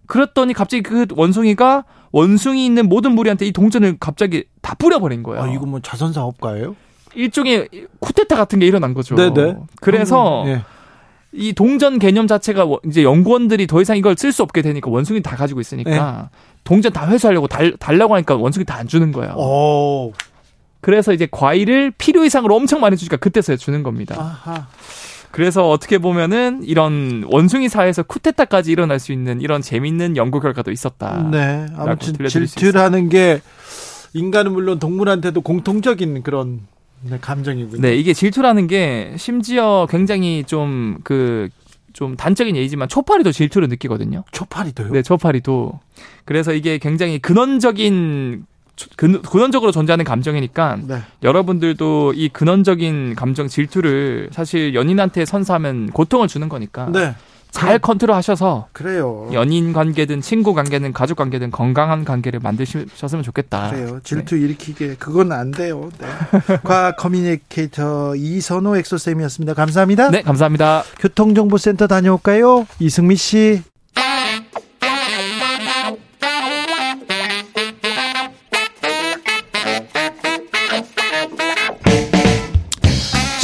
그랬더니 0.08 0.54
갑자기 0.54 0.82
그 0.84 1.06
원숭이가 1.16 1.84
원숭이 2.12 2.66
있는 2.66 2.88
모든 2.88 3.12
무리한테 3.14 3.46
이 3.46 3.52
동전을 3.52 3.98
갑자기 4.00 4.46
다 4.62 4.74
뿌려버린 4.76 5.22
거예요. 5.22 5.44
아, 5.44 5.48
이거 5.48 5.66
뭐 5.66 5.82
자선 5.82 6.14
사업가예요? 6.14 6.76
일종의 7.14 7.68
쿠데타 8.00 8.36
같은 8.36 8.60
게 8.60 8.66
일어난 8.66 8.94
거죠. 8.94 9.16
네네. 9.16 9.58
그래서 9.82 10.44
음, 10.44 10.48
예. 10.48 10.62
이 11.38 11.54
동전 11.54 12.00
개념 12.00 12.26
자체가 12.28 12.66
워- 12.66 12.80
이제 12.86 13.04
연구원들이 13.04 13.68
더 13.68 13.82
이상 13.82 13.96
이걸 13.98 14.16
쓸 14.18 14.32
수 14.32 14.42
없게 14.44 14.62
되니까 14.62 14.90
원숭이 14.90 15.22
다 15.22 15.36
가지고 15.36 15.62
있으니까 15.62 16.30
네. 16.32 16.38
동전 16.64 16.92
다 16.92 17.08
회수하려고 17.08 17.48
달, 17.48 17.78
달라고 17.78 18.16
하니까 18.16 18.36
원숭이 18.36 18.66
다 18.66 18.78
안 18.78 18.88
주는 18.88 19.12
거예요. 19.12 19.34
오. 19.36 20.14
그래서 20.82 21.14
이제 21.14 21.28
과일을 21.30 21.92
필요 21.98 22.24
이상으로 22.26 22.56
엄청 22.56 22.80
많이 22.82 22.98
주니까 22.98 23.18
그때서야 23.18 23.58
주는 23.58 23.84
겁니다. 23.84 24.16
아하. 24.20 24.68
그래서 25.32 25.70
어떻게 25.70 25.98
보면은 25.98 26.62
이런 26.64 27.24
원숭이 27.30 27.70
사회에서 27.70 28.04
쿠데타까지 28.04 28.72
일어날 28.72 29.00
수 29.00 29.12
있는 29.12 29.42
이런 29.42 29.62
재밌는 29.62 30.16
연구 30.18 30.40
결과도 30.40 30.72
있었다. 30.72 31.28
네. 31.32 31.66
아무튼 31.76 32.28
질투라는 32.28 33.10
게 33.10 33.42
인간은 34.14 34.54
물론 34.54 34.80
동물한테도 34.80 35.42
공통적인 35.42 36.24
그런 36.24 36.62
네, 37.02 37.18
감정이군요. 37.20 37.82
네, 37.82 37.96
이게 37.96 38.14
질투라는 38.14 38.68
게 38.68 39.14
심지어 39.18 39.88
굉장히 39.90 40.44
좀그 40.46 41.50
좀 41.94 42.16
단적인 42.16 42.56
예이지만 42.56 42.88
초파리도 42.88 43.32
질투를 43.32 43.68
느끼거든요. 43.70 44.24
초파리도요? 44.32 44.92
네, 44.92 45.02
초파리도. 45.02 45.80
그래서 46.26 46.54
이게 46.54 46.78
굉장히 46.78 47.20
근원적인 47.20 48.46
근, 48.96 49.22
근원적으로 49.24 49.72
존재하는 49.72 50.06
감정이니까 50.06 50.78
네. 50.88 51.02
여러분들도 51.24 52.14
이 52.16 52.30
근원적인 52.30 53.16
감정 53.16 53.48
질투를 53.48 54.30
사실 54.32 54.76
연인한테 54.76 55.26
선사하면 55.26 55.90
고통을 55.92 56.28
주는 56.28 56.48
거니까 56.48 56.92
네. 56.92 57.16
잘 57.52 57.80
컨트롤 57.80 58.16
하셔서 58.16 58.68
그래요. 58.74 59.30
연인 59.34 59.74
관계든 59.74 60.22
친구 60.22 60.54
관계든 60.54 60.94
가족 60.94 61.18
관계든 61.18 61.52
건강한 61.52 62.06
관계를 62.06 62.40
만드셨으면 62.40 63.24
좋겠다. 63.24 63.72
그래요. 63.72 64.00
질투 64.04 64.36
일으키게 64.38 64.96
그건 65.00 65.32
안 65.32 65.52
돼요. 65.52 65.90
네. 66.00 66.08
과학 66.64 66.98
커뮤니케이터 66.98 68.16
이선호 68.16 68.78
엑소쌤이었습니다. 68.78 69.54
감사합니다. 69.54 70.12
네, 70.12 70.22
감사합니다. 70.22 70.84
교통정보센터 71.00 71.88
다녀올까요? 71.88 72.68
이승미 72.80 73.16
씨. 73.16 73.62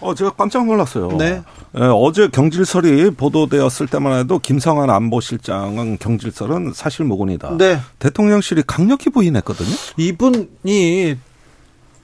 어, 0.00 0.14
제가 0.14 0.30
깜짝 0.30 0.66
놀랐어요. 0.66 1.08
네. 1.16 1.42
예, 1.76 1.82
어제 1.82 2.28
경질설이 2.28 3.12
보도되었을 3.12 3.86
때만 3.86 4.18
해도 4.20 4.38
김성한 4.38 4.90
안보실장은 4.90 5.98
경질설은 5.98 6.72
사실무근이다. 6.74 7.56
네. 7.58 7.78
대통령실이 7.98 8.64
강력히 8.66 9.10
부인했거든요. 9.10 9.70
이분이 9.96 11.16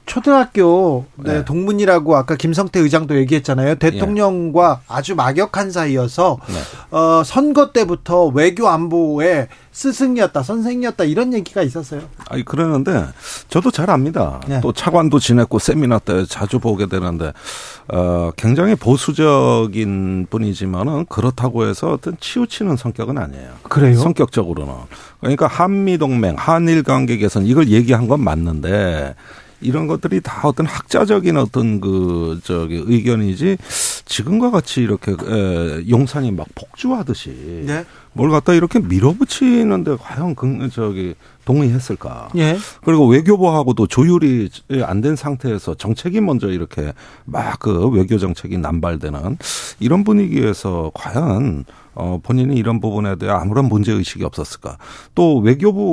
초등학교 0.09 1.05
네, 1.17 1.35
네. 1.35 1.45
동문이라고 1.45 2.17
아까 2.17 2.35
김성태 2.35 2.81
의장도 2.81 3.17
얘기했잖아요. 3.19 3.77
대통령과 3.77 4.81
아주 4.89 5.15
막역한 5.15 5.71
사이여서 5.71 6.39
네. 6.49 6.97
어, 6.97 7.23
선거 7.25 7.73
때부터 7.73 8.27
외교 8.27 8.69
안보의 8.69 9.49
스승이었다, 9.71 10.43
선생이었다 10.43 11.05
이런 11.05 11.33
얘기가 11.33 11.63
있었어요. 11.63 12.01
아니 12.29 12.45
그러는데 12.45 13.05
저도 13.49 13.71
잘 13.71 13.91
압니다. 13.91 14.41
네. 14.49 14.61
또 14.61 14.73
차관도 14.73 15.21
지냈고 15.21 15.61
세미나 15.61 16.01
때 16.01 16.25
자주 16.27 16.59
보게 16.59 16.87
되는데 16.87 17.33
어 17.87 18.31
굉장히 18.37 18.75
보수적인 18.75 20.27
분이지만은 20.31 21.07
그렇다고 21.07 21.67
해서 21.67 21.93
어떤 21.93 22.17
치우치는 22.19 22.77
성격은 22.77 23.19
아니에요. 23.19 23.51
그래요? 23.63 23.99
성격적으로는. 23.99 24.75
그러니까 25.21 25.47
한미 25.47 25.99
동맹, 25.99 26.35
한일 26.37 26.83
관계 26.83 27.17
개선 27.19 27.45
이걸 27.45 27.69
얘기한 27.69 28.09
건 28.09 28.25
맞는데 28.25 29.15
이런 29.61 29.87
것들이 29.87 30.21
다 30.21 30.41
어떤 30.45 30.67
학자적인 30.67 31.37
어떤 31.37 31.81
그 31.81 32.41
저기 32.45 32.83
의견이지 32.87 33.59
지금과 34.05 34.51
같이 34.51 34.81
이렇게 34.81 35.13
에, 35.13 35.89
용산이 35.89 36.33
막 36.33 36.47
폭주하듯이 36.55 37.65
네. 37.67 37.85
뭘 38.13 38.31
갖다 38.31 38.55
이렇게 38.55 38.79
밀어붙이는데 38.81 39.97
과연 39.97 40.35
그 40.35 40.69
저기 40.73 41.15
동의했을까? 41.49 42.29
예. 42.37 42.59
그리고 42.85 43.07
외교부하고도 43.07 43.87
조율이 43.87 44.51
안 44.85 44.99
된 45.01 45.15
상태에서 45.17 45.75
정책이 45.75 46.21
먼저 46.21 46.49
이렇게 46.49 46.93
막 47.25 47.59
그 47.61 47.89
외교 47.89 48.19
정책이 48.19 48.59
남발되는 48.59 49.39
이런 49.81 50.05
분위기에서 50.05 50.91
과연 50.95 51.65
어 51.95 52.21
본인이 52.23 52.55
이런 52.57 52.79
부분에 52.81 53.17
대해 53.17 53.33
아무런 53.33 53.65
문제 53.69 53.91
의식이 53.93 54.23
없었을까? 54.25 54.77
또 55.17 55.39
외교부와의 55.39 55.89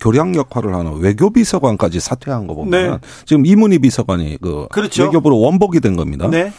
교량 0.00 0.34
역할을 0.34 0.74
하는 0.74 0.96
외교비서관까지 0.98 2.00
사퇴한 2.00 2.48
거 2.48 2.54
보면 2.54 2.70
네. 2.70 2.98
지금 3.26 3.46
이문희 3.46 3.78
비서관이 3.78 4.38
그 4.40 4.66
그렇죠. 4.72 5.04
외교부로 5.04 5.38
원복이 5.38 5.78
된 5.80 5.94
겁니다. 5.94 6.28
네. 6.28 6.52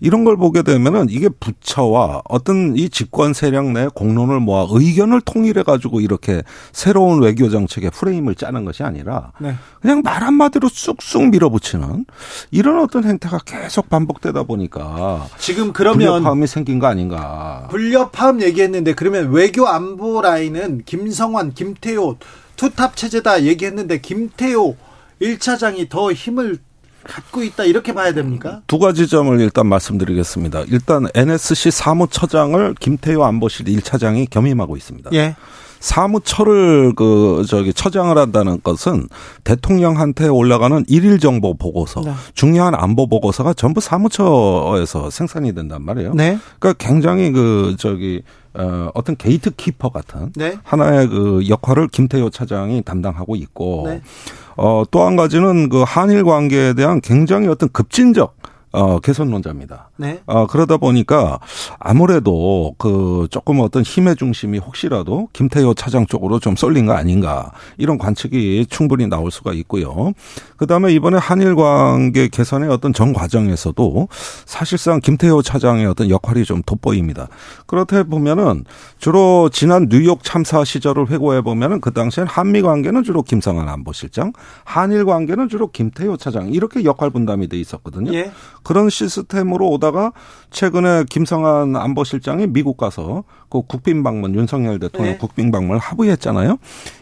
이런 0.00 0.24
걸 0.24 0.36
보게 0.36 0.62
되면은 0.62 1.06
이게 1.08 1.30
부처와 1.30 2.22
어떤 2.28 2.76
이 2.76 2.90
집권 2.90 3.32
세력 3.32 3.70
내 3.70 3.86
공론을 3.94 4.40
모아 4.40 4.66
의견을 4.70 5.22
통일해 5.22 5.62
가지고 5.62 6.00
이렇게 6.00 6.42
새로운 6.72 7.22
외교 7.22 7.48
정책의 7.48 7.90
프레임을 7.90 8.34
짜는 8.34 8.64
것이 8.64 8.82
아니라 8.82 9.32
네. 9.38 9.54
그냥 9.80 10.02
말 10.02 10.22
한마디로 10.22 10.68
쑥쑥 10.68 11.28
밀어붙이는 11.30 12.06
이런 12.50 12.82
어떤 12.82 13.04
행태가 13.04 13.40
계속 13.44 13.88
반복되다 13.88 14.42
보니까 14.44 15.28
지금 15.38 15.72
그러면 15.72 15.98
불협화음이 16.22 16.46
생긴 16.46 16.78
거 16.78 16.86
아닌가. 16.86 17.68
불협화음 17.70 18.42
얘기했는데 18.42 18.94
그러면 18.94 19.30
외교 19.30 19.68
안보 19.68 20.20
라인은 20.22 20.82
김성환, 20.84 21.54
김태호 21.54 22.16
투탑 22.56 22.96
체제다 22.96 23.44
얘기했는데 23.44 24.00
김태호 24.00 24.76
1차장이 25.20 25.88
더 25.88 26.12
힘을 26.12 26.58
갖고 27.04 27.42
있다 27.42 27.64
이렇게 27.64 27.92
봐야 27.92 28.12
됩니까? 28.12 28.62
두 28.66 28.78
가지 28.78 29.08
점을 29.08 29.38
일단 29.40 29.66
말씀드리겠습니다. 29.66 30.64
일단 30.68 31.06
NSC 31.14 31.70
사무처장을 31.70 32.74
김태효 32.78 33.24
안보실 33.24 33.66
1차장이 33.66 34.28
겸임하고 34.30 34.76
있습니다. 34.76 35.10
예. 35.14 35.34
사무처를 35.82 36.94
그 36.94 37.44
저기 37.48 37.74
처장을 37.74 38.16
한다는 38.16 38.60
것은 38.62 39.08
대통령한테 39.44 40.28
올라가는 40.28 40.84
일일 40.88 41.18
정보 41.18 41.54
보고서, 41.54 42.00
네. 42.02 42.12
중요한 42.34 42.74
안보 42.74 43.08
보고서가 43.08 43.52
전부 43.54 43.80
사무처에서 43.80 45.10
생산이 45.10 45.54
된단 45.54 45.82
말이에요. 45.82 46.14
네. 46.14 46.38
그러니까 46.60 46.84
굉장히 46.84 47.32
그 47.32 47.74
저기 47.78 48.22
어 48.54 48.90
어떤 48.94 49.16
gatekeeper 49.16 49.88
같은 49.88 50.30
네. 50.36 50.58
하나의 50.62 51.08
그 51.08 51.48
역할을 51.48 51.88
김태효 51.88 52.30
차장이 52.30 52.82
담당하고 52.82 53.34
있고 53.36 53.84
네. 53.86 54.02
어 54.56 54.84
또 54.90 55.06
한 55.06 55.16
가지는 55.16 55.68
그 55.68 55.82
한일 55.86 56.22
관계에 56.24 56.74
대한 56.74 57.00
굉장히 57.00 57.48
어떤 57.48 57.68
급진적 57.70 58.36
어 58.72 59.00
개선론자입니다. 59.00 59.90
네. 60.02 60.20
아, 60.26 60.46
그러다 60.46 60.78
보니까 60.78 61.38
아무래도 61.78 62.74
그 62.76 63.28
조금 63.30 63.60
어떤 63.60 63.84
힘의 63.84 64.16
중심이 64.16 64.58
혹시라도 64.58 65.28
김태효 65.32 65.74
차장 65.74 66.06
쪽으로 66.06 66.40
좀 66.40 66.56
쏠린 66.56 66.86
거 66.86 66.92
아닌가 66.94 67.52
이런 67.78 67.98
관측이 67.98 68.66
충분히 68.68 69.06
나올 69.06 69.30
수가 69.30 69.52
있고요. 69.52 70.12
그 70.56 70.66
다음에 70.66 70.92
이번에 70.92 71.18
한일 71.18 71.54
관계 71.54 72.26
개선의 72.26 72.68
어떤 72.68 72.92
전 72.92 73.12
과정에서도 73.12 74.08
사실상 74.44 75.00
김태효 75.00 75.42
차장의 75.42 75.86
어떤 75.86 76.10
역할이 76.10 76.44
좀 76.44 76.62
돋보입니다. 76.66 77.28
그렇다 77.66 78.02
보면은 78.02 78.64
주로 78.98 79.48
지난 79.52 79.88
뉴욕 79.88 80.24
참사 80.24 80.64
시절을 80.64 81.10
회고해 81.10 81.42
보면은 81.42 81.80
그 81.80 81.92
당시엔 81.92 82.26
한미 82.26 82.62
관계는 82.62 83.04
주로 83.04 83.22
김성한 83.22 83.68
안보실장, 83.68 84.32
한일 84.64 85.04
관계는 85.04 85.48
주로 85.48 85.70
김태효 85.70 86.16
차장 86.16 86.52
이렇게 86.52 86.82
역할 86.84 87.10
분담이 87.10 87.48
돼 87.48 87.60
있었거든요. 87.60 88.12
예. 88.14 88.32
그런 88.64 88.90
시스템으로 88.90 89.68
오다 89.70 89.91
가 89.92 90.12
최근에 90.50 91.04
김성한 91.08 91.76
안보실장이 91.76 92.48
미국 92.48 92.76
가서 92.76 93.24
그 93.50 93.62
국빈 93.62 94.02
방문 94.02 94.34
윤석열 94.34 94.78
대통령 94.78 95.12
네. 95.12 95.18
국빈 95.18 95.50
방문을 95.50 95.78
합의했잖아요. 95.78 96.56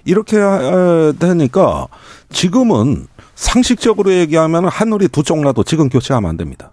이렇게 0.04 0.36
되니까 1.18 1.86
지금은 2.30 3.06
상식적으로 3.34 4.12
얘기하면 4.12 4.66
한우리 4.66 5.08
두 5.08 5.22
쪽라도 5.22 5.62
지금 5.62 5.88
교체하면 5.88 6.30
안 6.30 6.36
됩니다. 6.36 6.72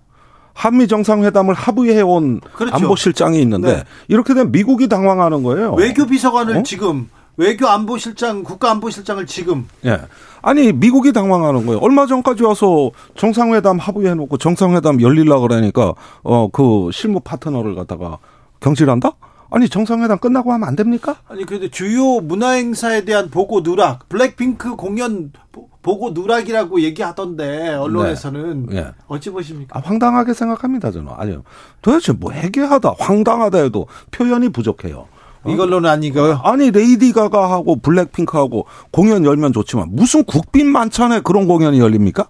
한미 0.54 0.88
정상회담을 0.88 1.54
합의해 1.54 2.02
온 2.02 2.42
그렇죠. 2.54 2.76
안보실장이 2.76 3.40
있는데 3.42 3.76
네. 3.78 3.84
이렇게 4.08 4.34
되면 4.34 4.52
미국이 4.52 4.88
당황하는 4.88 5.44
거예요. 5.44 5.74
외교비서관을 5.76 6.58
어? 6.58 6.64
지금 6.64 7.10
외교안보실장, 7.38 8.44
국가안보실장을 8.44 9.26
지금 9.26 9.68
예. 9.86 10.00
아니 10.42 10.72
미국이 10.74 11.14
당황하는 11.14 11.66
거예요. 11.66 11.80
얼마 11.82 12.06
전까지 12.06 12.44
와서 12.44 12.92
정상회담 13.16 13.78
합의해놓고 13.78 14.38
정상회담 14.38 15.02
열릴라 15.02 15.40
그러니까 15.40 15.94
어 16.24 16.50
그 16.52 16.90
실무 16.92 17.20
파트너를 17.20 17.76
갖다가 17.76 18.18
경질한다? 18.60 19.12
아니 19.50 19.70
정상회담 19.70 20.18
끝나고 20.20 20.52
하면 20.54 20.68
안 20.68 20.76
됩니까? 20.76 21.18
아니 21.28 21.46
근데 21.46 21.70
주요 21.70 22.20
문화 22.20 22.52
행사에 22.52 23.06
대한 23.06 23.30
보고 23.30 23.64
누락, 23.64 24.10
블랙핑크 24.10 24.76
공연 24.76 25.32
보- 25.52 25.70
보고 25.82 26.10
누락이라고 26.12 26.82
얘기하던데 26.82 27.70
언론에서는 27.76 28.68
예. 28.74 28.88
어찌 29.08 29.30
보십니까? 29.30 29.78
아, 29.78 29.82
황당하게 29.86 30.34
생각합니다 30.34 30.92
저는. 30.92 31.12
아니요. 31.16 31.44
도대체 31.82 32.12
뭐 32.12 32.32
해괴하다, 32.32 32.96
황당하다 33.00 33.60
해도 33.60 33.88
표현이 34.12 34.50
부족해요. 34.50 35.08
어? 35.48 35.52
이걸로는 35.52 35.90
아니고요. 35.90 36.42
아니 36.44 36.72
레이디 36.72 37.12
가가하고 37.14 37.78
블랙핑크하고 37.78 38.66
공연 38.92 39.26
열면 39.26 39.54
좋지만 39.54 39.90
무슨 39.92 40.24
국빈 40.24 40.68
만찬에 40.68 41.22
그런 41.22 41.48
공연이 41.48 41.80
열립니까? 41.80 42.28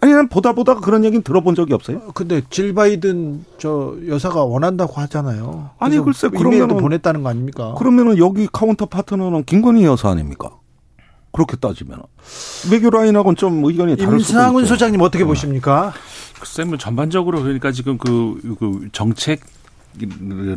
아니 0.00 0.12
난 0.12 0.28
보다 0.28 0.52
보다 0.52 0.74
그런 0.74 1.04
얘기는 1.04 1.22
들어본 1.22 1.54
적이 1.54 1.74
없어요. 1.74 2.00
근데 2.14 2.42
질 2.50 2.74
바이든 2.74 3.44
저 3.58 3.94
여사가 4.08 4.42
원한다고 4.42 4.94
하잖아요. 5.02 5.70
아니, 5.78 5.96
글쎄, 6.00 6.28
그러면은- 6.28 6.80
보냈다는 6.80 7.22
거 7.22 7.28
아닙니까? 7.28 7.74
그러면은 7.78 8.18
여기 8.18 8.48
counter 8.52 8.86
partner는 8.86 9.44
김건희 9.44 9.84
여사 9.84 10.08
아닙니까? 10.10 10.50
그렇게 11.32 11.56
따지면 11.56 12.02
외교 12.70 12.90
라인하고는 12.90 13.36
좀 13.36 13.64
의견이 13.64 13.96
다를 13.96 14.20
수도 14.20 14.38
임상훈 14.38 14.64
있죠. 14.64 14.74
소장님 14.74 15.00
어떻게 15.00 15.24
보십니까? 15.24 15.92
글쎄 16.38 16.64
뭐 16.64 16.76
전반적으로 16.76 17.40
그러니까 17.40 17.70
지금 17.72 17.96
그, 17.96 18.56
그 18.58 18.88
정책 18.92 19.40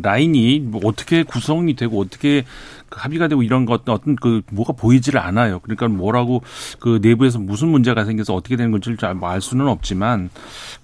라인이 0.02 0.60
뭐 0.60 0.80
어떻게 0.84 1.22
구성이 1.22 1.74
되고 1.76 2.00
어떻게 2.00 2.42
그 2.42 2.48
합의가 2.90 3.28
되고 3.28 3.42
이런 3.42 3.66
것 3.66 3.88
어떤 3.88 4.16
그 4.16 4.42
뭐가 4.50 4.72
보이지를 4.72 5.20
않아요. 5.20 5.60
그러니까 5.60 5.88
뭐라고 5.88 6.42
그 6.78 6.98
내부에서 7.02 7.38
무슨 7.38 7.68
문제가 7.68 8.04
생겨서 8.04 8.34
어떻게 8.34 8.56
되는 8.56 8.70
건지를 8.70 8.96
잘알 8.96 9.40
수는 9.40 9.68
없지만 9.68 10.30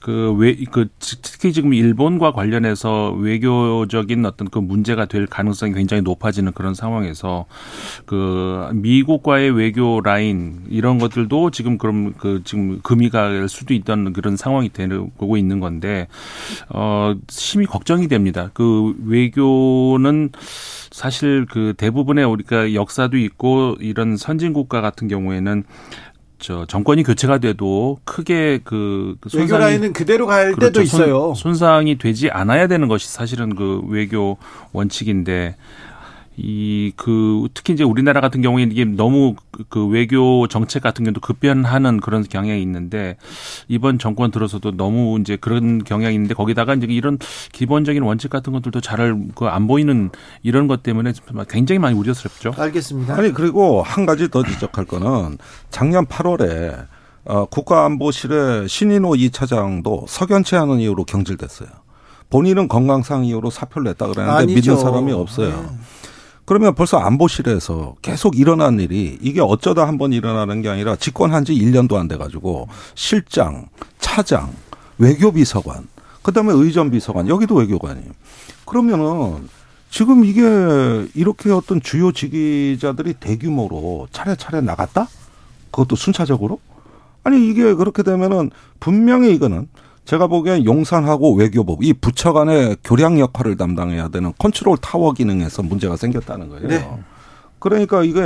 그왜그 0.01 0.89
특히 0.99 1.53
지금 1.53 1.75
일본과 1.75 2.33
관련해서 2.33 3.13
외교적인 3.13 4.25
어떤 4.27 4.49
그 4.49 4.59
문제가 4.59 5.05
될 5.07 5.27
가능성이 5.27 5.75
굉장히 5.75 6.03
높아지는 6.03 6.53
그런 6.53 6.75
상황에서 6.75 7.47
그 8.05 8.69
미국과의 8.75 9.51
외교 9.51 10.01
라인 10.01 10.63
이런 10.69 10.99
것들도 10.99 11.51
지금 11.51 11.79
그럼 11.79 12.13
그 12.19 12.43
지금 12.45 12.81
금이 12.83 13.11
갈 13.11 13.49
수도 13.49 13.75
있다는 13.75 14.13
그런 14.13 14.37
상황이 14.37 14.69
되고 14.71 15.37
있는 15.37 15.61
건데 15.61 16.09
어 16.69 17.15
심히 17.29 17.67
걱정이 17.67 18.09
됩니다. 18.09 18.51
그 18.55 18.95
외교는 19.07 20.31
사실 20.93 21.47
그 21.51 21.75
대부분의 21.77 22.25
우리가 22.25 22.75
역사도 22.75 23.17
있고 23.17 23.77
이런 23.81 24.17
선진 24.17 24.53
국가 24.53 24.81
같은 24.81 25.09
경우에는 25.09 25.65
저 26.39 26.67
정권이 26.67 27.05
교체가 27.05 27.39
돼도 27.39 27.99
크게 28.05 28.61
그 28.65 29.17
외교 29.25 29.29
손상이 29.29 29.63
라인은 29.63 29.93
그대로 29.93 30.27
갈 30.27 30.51
때도 30.51 30.59
그렇죠. 30.59 30.83
있어요. 30.83 31.35
손, 31.35 31.55
손상이 31.55 31.99
되지 31.99 32.31
않아야 32.31 32.67
되는 32.67 32.89
것이 32.89 33.09
사실은 33.09 33.55
그 33.55 33.81
외교 33.87 34.37
원칙인데 34.73 35.57
이 36.37 36.93
그 36.97 37.47
특히 37.55 37.75
이제 37.75 37.85
우리나라 37.85 38.21
같은 38.21 38.41
경우에 38.43 38.63
이게 38.65 38.85
너무 38.85 39.35
그- 39.51 39.65
그 39.69 39.87
외교 39.87 40.47
정책 40.49 40.83
같은 40.83 41.05
경우도 41.05 41.21
급변하는 41.21 42.01
그런 42.01 42.23
경향이 42.23 42.61
있는데 42.63 43.17
이번 43.69 43.99
정권 43.99 44.31
들어서도 44.31 44.77
너무 44.77 45.19
이제 45.21 45.37
그런 45.37 45.85
경향이 45.85 46.15
있는데 46.15 46.35
거기다가 46.35 46.75
이제 46.75 46.87
이런 46.89 47.19
기본적인 47.53 48.03
원칙 48.03 48.31
같은 48.31 48.53
것들도 48.53 48.81
잘그안 48.81 49.67
보이는 49.67 50.11
이런 50.43 50.69
것 50.69 50.83
때문에 50.83 51.13
굉장히 51.49 51.79
많이 51.79 51.97
우려스럽죠. 51.99 52.55
알겠습니다. 52.57 53.15
아니 53.15 53.33
그리고 53.33 53.83
한 53.83 54.07
가지 54.07 54.31
더 54.31 54.43
지적할 54.43 54.85
거는 54.87 55.39
작년 55.71 56.07
8월에 56.07 56.87
어, 57.25 57.45
국가안보실의 57.47 58.69
신인호 58.69 59.15
이 59.17 59.31
차장도 59.31 60.07
석연치 60.09 60.57
않은 60.57 60.81
이유로 60.81 61.05
경질됐어요. 61.05 61.69
본인은 62.31 62.67
건강상 62.69 63.25
이유로 63.27 63.51
사표를 63.51 63.91
냈다 63.91 64.07
그러는데 64.09 64.39
아니죠. 64.39 64.71
믿는 64.73 64.83
사람이 64.83 65.13
없어요. 65.13 65.49
네. 65.49 65.77
그러면 66.45 66.75
벌써 66.75 66.99
안보실에서 66.99 67.95
계속 68.03 68.37
일어난 68.39 68.81
일이 68.81 69.19
이게 69.21 69.41
어쩌다 69.41 69.87
한 69.87 69.97
번 69.99 70.13
일어나는 70.13 70.63
게 70.63 70.69
아니라 70.69 70.97
집권한 70.97 71.45
지 71.45 71.55
1년도 71.55 71.95
안 71.95 72.09
돼 72.09 72.17
가지고 72.17 72.69
실장, 72.95 73.69
차장, 74.01 74.53
외교비서관, 74.99 75.87
그다음에 76.23 76.53
의전비서관 76.53 77.29
여기도 77.29 77.55
외교관이에요. 77.57 78.11
그러면은 78.65 79.49
지금 79.91 80.25
이게 80.25 80.41
이렇게 81.15 81.51
어떤 81.51 81.81
주요 81.81 82.11
지휘자들이 82.13 83.15
대규모로 83.15 84.09
차례차례 84.11 84.61
나갔다? 84.63 85.07
그것도 85.71 85.97
순차적으로? 85.97 86.59
아니 87.25 87.49
이게 87.49 87.73
그렇게 87.75 88.03
되면은 88.03 88.51
분명히 88.81 89.33
이거는 89.35 89.69
제가 90.05 90.27
보기엔 90.27 90.65
용산하고 90.65 91.35
외교부 91.35 91.79
이 91.81 91.93
부처 91.93 92.33
간의 92.33 92.77
교량 92.85 93.21
역할을 93.21 93.57
담당해야 93.57 94.09
되는 94.09 94.33
컨트롤 94.39 94.77
타워 94.79 95.13
기능에서 95.13 95.63
문제가 95.63 95.97
생겼다는 95.97 96.49
거예요. 96.49 96.69
네. 96.69 96.99
그러니까 97.59 98.03
이게 98.03 98.21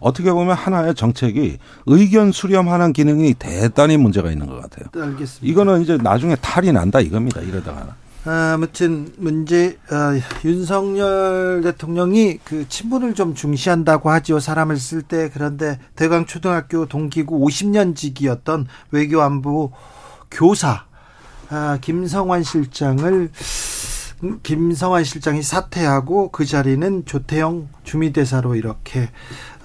어떻게 0.00 0.32
보면 0.32 0.56
하나의 0.56 0.94
정책이 0.94 1.58
의견 1.86 2.32
수렴하는 2.32 2.92
기능이 2.92 3.34
대단히 3.34 3.96
문제가 3.96 4.30
있는 4.30 4.46
것 4.46 4.60
같아요. 4.60 4.88
알겠습니다. 4.92 5.40
이거는 5.42 5.82
이제 5.82 5.96
나중에 5.96 6.34
탈이 6.36 6.72
난다 6.72 7.00
이겁니다. 7.00 7.40
이러다가. 7.40 7.94
아무튼 8.28 9.12
문제 9.18 9.78
아, 9.88 10.18
윤석열 10.44 11.60
대통령이 11.62 12.38
그 12.42 12.68
친분을 12.68 13.14
좀 13.14 13.36
중시한다고 13.36 14.10
하지요. 14.10 14.40
사람을 14.40 14.78
쓸 14.78 15.02
때 15.02 15.30
그런데 15.32 15.78
대강 15.94 16.26
초등학교 16.26 16.86
동기고 16.86 17.48
50년직이었던 17.48 18.66
외교안보 18.90 19.70
교사 20.28 20.85
아, 21.50 21.78
김성환 21.80 22.42
실장을 22.42 23.30
음, 24.22 24.40
김성환 24.42 25.04
실장이 25.04 25.42
사퇴하고 25.42 26.30
그 26.30 26.44
자리는 26.46 27.04
조태영 27.04 27.68
주미대사로 27.84 28.54
이렇게 28.56 29.10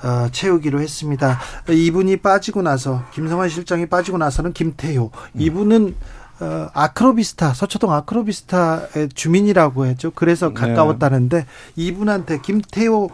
어, 0.04 0.28
채우기로 0.32 0.82
했습니다. 0.82 1.40
이분이 1.70 2.18
빠지고 2.18 2.62
나서 2.62 3.04
김성환 3.14 3.50
실장이 3.50 3.86
빠지고 3.86 4.18
나서는 4.18 4.54
김태효 4.54 5.12
이분은 5.36 5.96
어, 6.42 6.70
아크로비스타 6.74 7.54
서초동 7.54 7.94
아크로비스타의 7.94 9.10
주민이라고 9.14 9.86
했죠. 9.86 10.12
그래서 10.12 10.54
가까웠다는데 10.54 11.46
이분한테 11.76 12.42
김태효 12.42 13.10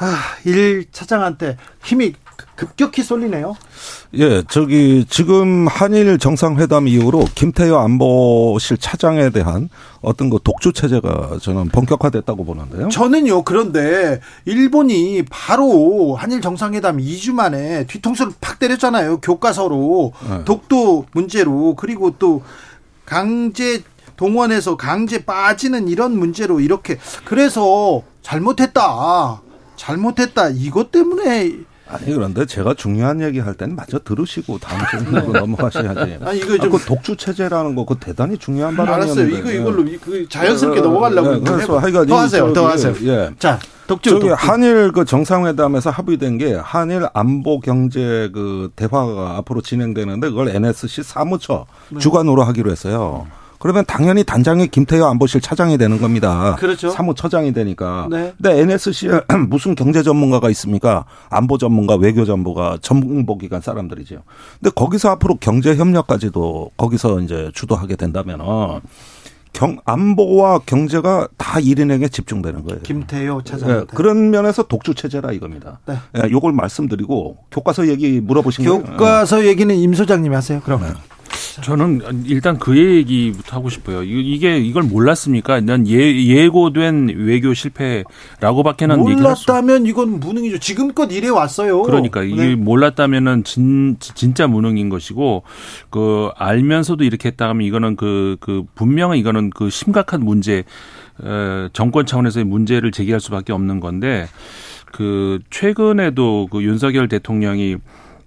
아, 0.00 0.16
일 0.44 0.86
차장한테 0.92 1.56
힘이 1.82 2.14
급격히 2.54 3.02
쏠리네요. 3.02 3.56
예, 4.14 4.42
저기 4.48 5.04
지금 5.08 5.66
한일 5.68 6.18
정상회담 6.18 6.88
이후로 6.88 7.24
김태효 7.34 7.76
안보실 7.76 8.78
차장에 8.78 9.30
대한 9.30 9.68
어떤 10.00 10.30
그 10.30 10.38
독주 10.42 10.72
체제가 10.72 11.38
저는 11.40 11.68
본격화됐다고 11.68 12.44
보는데요. 12.44 12.88
저는요, 12.88 13.42
그런데 13.44 14.20
일본이 14.44 15.24
바로 15.28 16.16
한일 16.16 16.40
정상회담 16.40 16.98
2주 16.98 17.32
만에 17.32 17.86
뒤통수를 17.86 18.32
팍 18.40 18.58
때렸잖아요. 18.58 19.18
교과서로. 19.20 20.12
네. 20.28 20.44
독도 20.44 21.06
문제로. 21.12 21.74
그리고 21.76 22.14
또 22.18 22.42
강제 23.04 23.82
동원해서 24.16 24.76
강제 24.76 25.24
빠지는 25.24 25.88
이런 25.88 26.18
문제로 26.18 26.60
이렇게. 26.60 26.98
그래서 27.24 28.02
잘못했다. 28.22 29.40
잘못했다. 29.76 30.50
이것 30.50 30.90
때문에 30.90 31.67
아니 31.90 32.12
그런데 32.14 32.44
제가 32.44 32.74
중요한 32.74 33.20
얘기 33.22 33.38
할 33.38 33.54
때는 33.54 33.74
마저 33.74 33.98
들으시고 33.98 34.58
다음 34.58 34.80
질문으로 34.90 35.32
넘어가셔야지. 35.40 36.18
아 36.24 36.32
이거 36.32 36.58
좀 36.58 36.74
아, 36.74 36.78
그 36.78 36.84
독주 36.84 37.16
체제라는 37.16 37.74
거 37.74 37.84
그 37.88 37.94
대단히 37.98 38.36
중요한 38.36 38.76
발언이었는데. 38.76 39.22
알았어요. 39.22 39.38
이거 39.38 39.50
이걸로 39.50 39.82
이- 39.88 39.96
그 39.96 40.28
자연스럽게 40.28 40.80
네, 40.80 40.86
넘어가려고 40.86 41.32
네, 41.36 41.40
그래서. 41.50 41.78
하여간 41.78 42.06
더이 42.06 42.18
하세요. 42.18 42.52
더 42.52 42.68
하세요. 42.68 42.94
예. 43.04 43.30
자, 43.38 43.58
독주. 43.86 44.10
저기 44.10 44.28
독주. 44.28 44.34
한일 44.36 44.92
그 44.92 45.06
정상회담에서 45.06 45.88
합의된 45.88 46.36
게 46.36 46.54
한일 46.54 47.06
안보 47.14 47.60
경제 47.60 48.28
그 48.34 48.70
대화가 48.76 49.36
앞으로 49.38 49.62
진행되는데 49.62 50.28
그걸 50.28 50.48
NSC 50.50 51.02
사무처 51.02 51.64
네. 51.88 51.98
주관으로 51.98 52.42
하기로 52.44 52.70
했어요. 52.70 53.26
그러면 53.58 53.84
당연히 53.86 54.24
단장이 54.24 54.68
김태효 54.68 55.04
안보실 55.04 55.40
차장이 55.40 55.78
되는 55.78 56.00
겁니다. 56.00 56.56
그렇죠. 56.58 56.90
사무처장이 56.90 57.52
되니까. 57.52 58.06
네. 58.10 58.32
근데 58.40 58.60
NSC에 58.60 59.20
무슨 59.48 59.74
경제 59.74 60.02
전문가가 60.02 60.48
있습니까? 60.50 61.04
안보 61.28 61.58
전문가, 61.58 61.96
외교 61.96 62.24
전문가, 62.24 62.78
정보기관 62.80 63.60
사람들이죠. 63.60 64.22
근데 64.60 64.70
거기서 64.74 65.10
앞으로 65.10 65.36
경제 65.40 65.74
협력까지도 65.76 66.70
거기서 66.76 67.20
이제 67.20 67.50
주도하게 67.54 67.96
된다면은 67.96 68.44
경 69.52 69.78
안보와 69.84 70.60
경제가 70.66 71.26
다 71.36 71.58
1인에게 71.58 72.12
집중되는 72.12 72.64
거예요. 72.64 72.80
김태효 72.82 73.40
예, 73.44 73.50
차장한테. 73.50 73.96
그런 73.96 74.30
면에서 74.30 74.62
독주 74.62 74.94
체제라 74.94 75.32
이겁니다. 75.32 75.80
네. 75.86 75.96
예, 76.16 76.30
요걸 76.30 76.52
말씀드리고 76.52 77.38
교과서 77.50 77.88
얘기 77.88 78.20
물어보신 78.20 78.64
거예요. 78.64 78.82
교과서 78.84 79.46
얘기는 79.46 79.74
임 79.74 79.94
소장님이 79.94 80.34
하세요. 80.34 80.60
그럼. 80.60 80.82
네. 80.82 80.88
저는 81.62 82.24
일단 82.26 82.58
그 82.58 82.76
얘기부터 82.76 83.56
하고 83.56 83.68
싶어요. 83.68 84.02
이- 84.02 84.34
이게 84.34 84.58
이걸 84.58 84.82
몰랐습니까? 84.84 85.60
난 85.60 85.86
예, 85.88 85.94
예고된 86.26 87.14
외교 87.16 87.52
실패라고밖에는 87.54 88.98
몰랐다면 88.98 89.86
이건 89.86 90.20
무능이죠. 90.20 90.58
지금껏 90.58 91.10
이래 91.12 91.28
왔어요. 91.28 91.82
그러니까 91.82 92.22
네. 92.22 92.54
몰랐다면은 92.54 93.44
진 93.44 93.96
진짜 94.00 94.46
무능인 94.46 94.88
것이고 94.88 95.42
그 95.90 96.30
알면서도 96.36 97.04
이렇게 97.04 97.28
했다 97.28 97.48
하면 97.48 97.66
이거는 97.66 97.96
그그 97.96 98.64
분명히 98.74 99.18
이거는 99.18 99.50
그 99.50 99.70
심각한 99.70 100.24
문제 100.24 100.64
어, 101.20 101.68
정권 101.72 102.06
차원에서의 102.06 102.44
문제를 102.44 102.92
제기할 102.92 103.20
수밖에 103.20 103.52
없는 103.52 103.80
건데 103.80 104.26
그 104.92 105.40
최근에도 105.50 106.48
그 106.50 106.62
윤석열 106.62 107.08
대통령이 107.08 107.76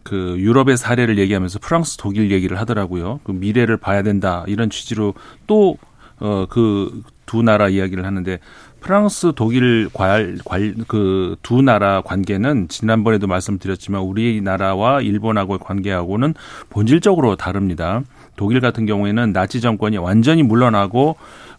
그 0.04 0.36
유럽의 0.40 0.78
사례를 0.78 1.18
얘기하면서 1.18 1.60
프랑스 1.60 1.98
독일 1.98 2.32
얘기를 2.32 2.60
하더라고요. 2.60 3.20
그 3.24 3.32
미래를 3.32 3.78
봐야 3.78 4.02
된다 4.04 4.44
이런 4.48 4.70
취지로 4.70 5.14
또 5.48 5.78
어 6.22 6.46
그 6.48 7.02
두 7.32 7.42
나라 7.44 7.70
이야기를 7.70 8.06
하는데 8.06 8.40
프랑스 8.82 9.32
독일 9.38 9.90
관그 9.94 11.38
두 11.42 11.62
나라 11.62 12.02
관계는 12.02 12.68
지난번에도 12.68 13.26
말씀드렸지만 13.26 14.02
우리나라와 14.02 15.00
일본하고의 15.00 15.60
관계하고는 15.60 16.34
본질적으로 16.70 17.38
다릅니다. 17.38 18.02
독일 18.36 18.60
같은 18.60 18.86
경우에는 18.86 19.32
나치 19.32 19.62
정권이 19.62 19.98
완전히 19.98 20.44
물러나고 20.44 21.16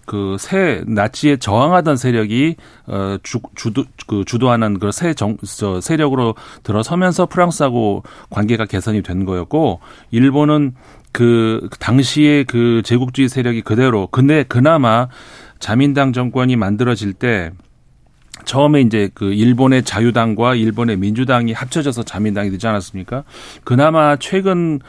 그새 0.06 0.82
나치에 0.86 1.36
저항하던 1.36 1.96
세력이 1.96 2.56
어 2.86 3.18
주, 3.22 3.40
주도 3.54 3.84
그 4.06 4.24
주도하는 4.24 4.78
그새정저 4.78 5.80
세력으로 5.80 6.34
들어서면서 6.62 7.26
프랑스하고 7.26 8.02
관계가 8.30 8.66
개선이 8.66 9.02
된 9.02 9.24
거였고 9.24 9.80
일본은 10.10 10.74
그 11.12 11.68
당시에 11.78 12.44
그 12.44 12.82
제국주의 12.84 13.28
세력이 13.28 13.62
그대로 13.62 14.08
근데 14.08 14.42
그나마 14.42 15.08
자민당 15.58 16.12
정권이 16.12 16.56
만들어질 16.56 17.12
때 17.12 17.52
처음에 18.44 18.80
이제 18.80 19.08
그 19.14 19.32
일본의 19.32 19.84
자유당과 19.84 20.56
일본의 20.56 20.96
민주당이 20.96 21.52
합쳐져서 21.52 22.02
자민당이 22.02 22.50
되지 22.50 22.66
않았습니까? 22.66 23.22
그나마 23.62 24.16
최근 24.16 24.80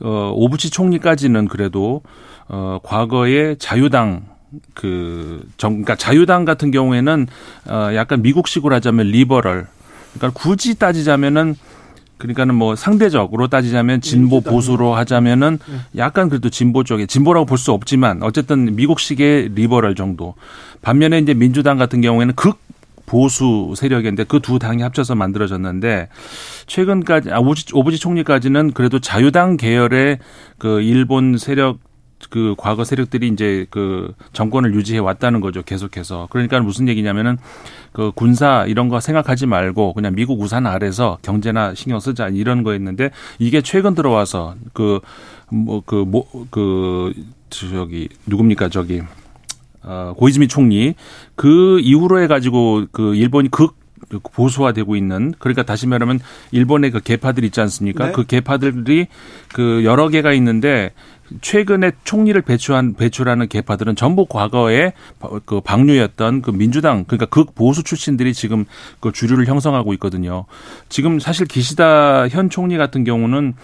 어 0.00 0.32
오부치 0.34 0.70
총리까지는 0.70 1.48
그래도 1.48 2.02
어 2.48 2.80
과거에 2.82 3.54
자유당 3.54 4.26
그 4.74 5.46
정, 5.56 5.72
그러니까 5.72 5.96
자유당 5.96 6.44
같은 6.44 6.70
경우에는 6.70 7.26
어 7.68 7.90
약간 7.94 8.22
미국식으로 8.22 8.74
하자면 8.74 9.06
liberal. 9.08 9.66
그러니까 10.14 10.40
굳이 10.40 10.78
따지자면은 10.78 11.54
그러니까는 12.16 12.54
뭐 12.56 12.74
상대적으로 12.74 13.46
따지자면 13.48 14.00
진보. 14.00 14.40
보수로 14.40 14.94
하자면은 14.94 15.58
약간 15.96 16.28
그래도 16.28 16.50
진보 16.50 16.82
쪽에 16.82 17.06
진보라고 17.06 17.46
볼 17.46 17.58
수 17.58 17.72
없지만 17.72 18.22
어쨌든 18.22 18.74
미국식의 18.74 19.50
liberal 19.54 19.94
정도. 19.94 20.34
반면에 20.82 21.18
이제 21.18 21.34
민주당 21.34 21.78
같은 21.78 22.00
경우에는 22.00 22.34
극 22.34 22.58
보수 23.06 23.72
세력인데 23.76 24.24
그 24.24 24.40
두 24.40 24.58
당이 24.58 24.82
합쳐서 24.82 25.14
만들어졌는데 25.14 26.08
최근까지 26.66 27.30
아, 27.32 27.38
오부지, 27.38 27.66
오부지 27.72 27.98
총리까지는 27.98 28.72
그래도 28.72 28.98
자유당 28.98 29.56
계열의 29.56 30.18
그 30.58 30.80
일본 30.82 31.38
세력 31.38 31.78
그 32.30 32.54
과거 32.58 32.84
세력들이 32.84 33.28
이제 33.28 33.66
그 33.70 34.12
정권을 34.32 34.74
유지해 34.74 34.98
왔다는 34.98 35.40
거죠 35.40 35.62
계속해서 35.62 36.28
그러니까 36.30 36.58
무슨 36.60 36.88
얘기냐면은 36.88 37.38
그 37.92 38.10
군사 38.14 38.64
이런 38.66 38.88
거 38.88 39.00
생각하지 39.00 39.46
말고 39.46 39.94
그냥 39.94 40.14
미국 40.14 40.40
우산 40.40 40.66
아래서 40.66 41.18
경제나 41.22 41.74
신경 41.74 42.00
쓰자 42.00 42.28
이런 42.28 42.62
거였는데 42.64 43.10
이게 43.38 43.62
최근 43.62 43.94
들어와서 43.94 44.54
그 44.72 45.00
뭐 45.50 45.80
그 45.80 46.04
뭐 46.04 46.24
그 46.50 47.14
저기 47.50 48.08
누굽니까 48.26 48.68
저기 48.68 49.00
어, 49.82 50.12
고이즈미 50.16 50.48
총리 50.48 50.94
그 51.34 51.80
이후로 51.80 52.20
해 52.20 52.26
가지고 52.26 52.84
그 52.92 53.14
일본이 53.14 53.48
극 53.50 53.76
보수화되고 54.32 54.96
있는 54.96 55.34
그러니까 55.38 55.62
다시 55.64 55.86
말하면 55.86 56.20
일본의 56.52 56.90
그 56.92 57.00
개파들 57.00 57.44
있지 57.44 57.60
않습니까? 57.60 58.06
네. 58.06 58.12
그 58.12 58.24
개파들이 58.24 59.06
그 59.52 59.84
여러 59.84 60.08
개가 60.08 60.32
있는데 60.34 60.92
최근에 61.40 61.92
총리를 62.04 62.40
배출한 62.42 62.94
배출하는 62.94 63.48
개파들은 63.48 63.96
전부 63.96 64.26
과거에 64.26 64.92
그 65.44 65.60
방류였던 65.60 66.42
그 66.42 66.50
민주당 66.50 67.04
그러니까 67.04 67.26
극 67.26 67.54
보수 67.54 67.82
출신들이 67.82 68.34
지금 68.34 68.64
그 69.00 69.12
주류를 69.12 69.46
형성하고 69.46 69.92
있거든요. 69.94 70.44
지금 70.88 71.18
사실 71.18 71.46
기시다 71.46 72.28
현 72.28 72.50
총리 72.50 72.76
같은 72.76 73.04
경우는 73.04 73.54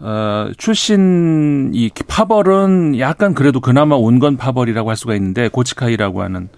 어, 0.00 0.50
출신 0.56 1.72
이 1.74 1.90
파벌은 2.06 2.98
약간 3.00 3.34
그래도 3.34 3.60
그나마 3.60 3.96
온건 3.96 4.36
파벌이라고 4.36 4.90
할 4.90 4.96
수가 4.96 5.14
있는데 5.16 5.48
고치카이라고 5.48 6.22
하는 6.22 6.48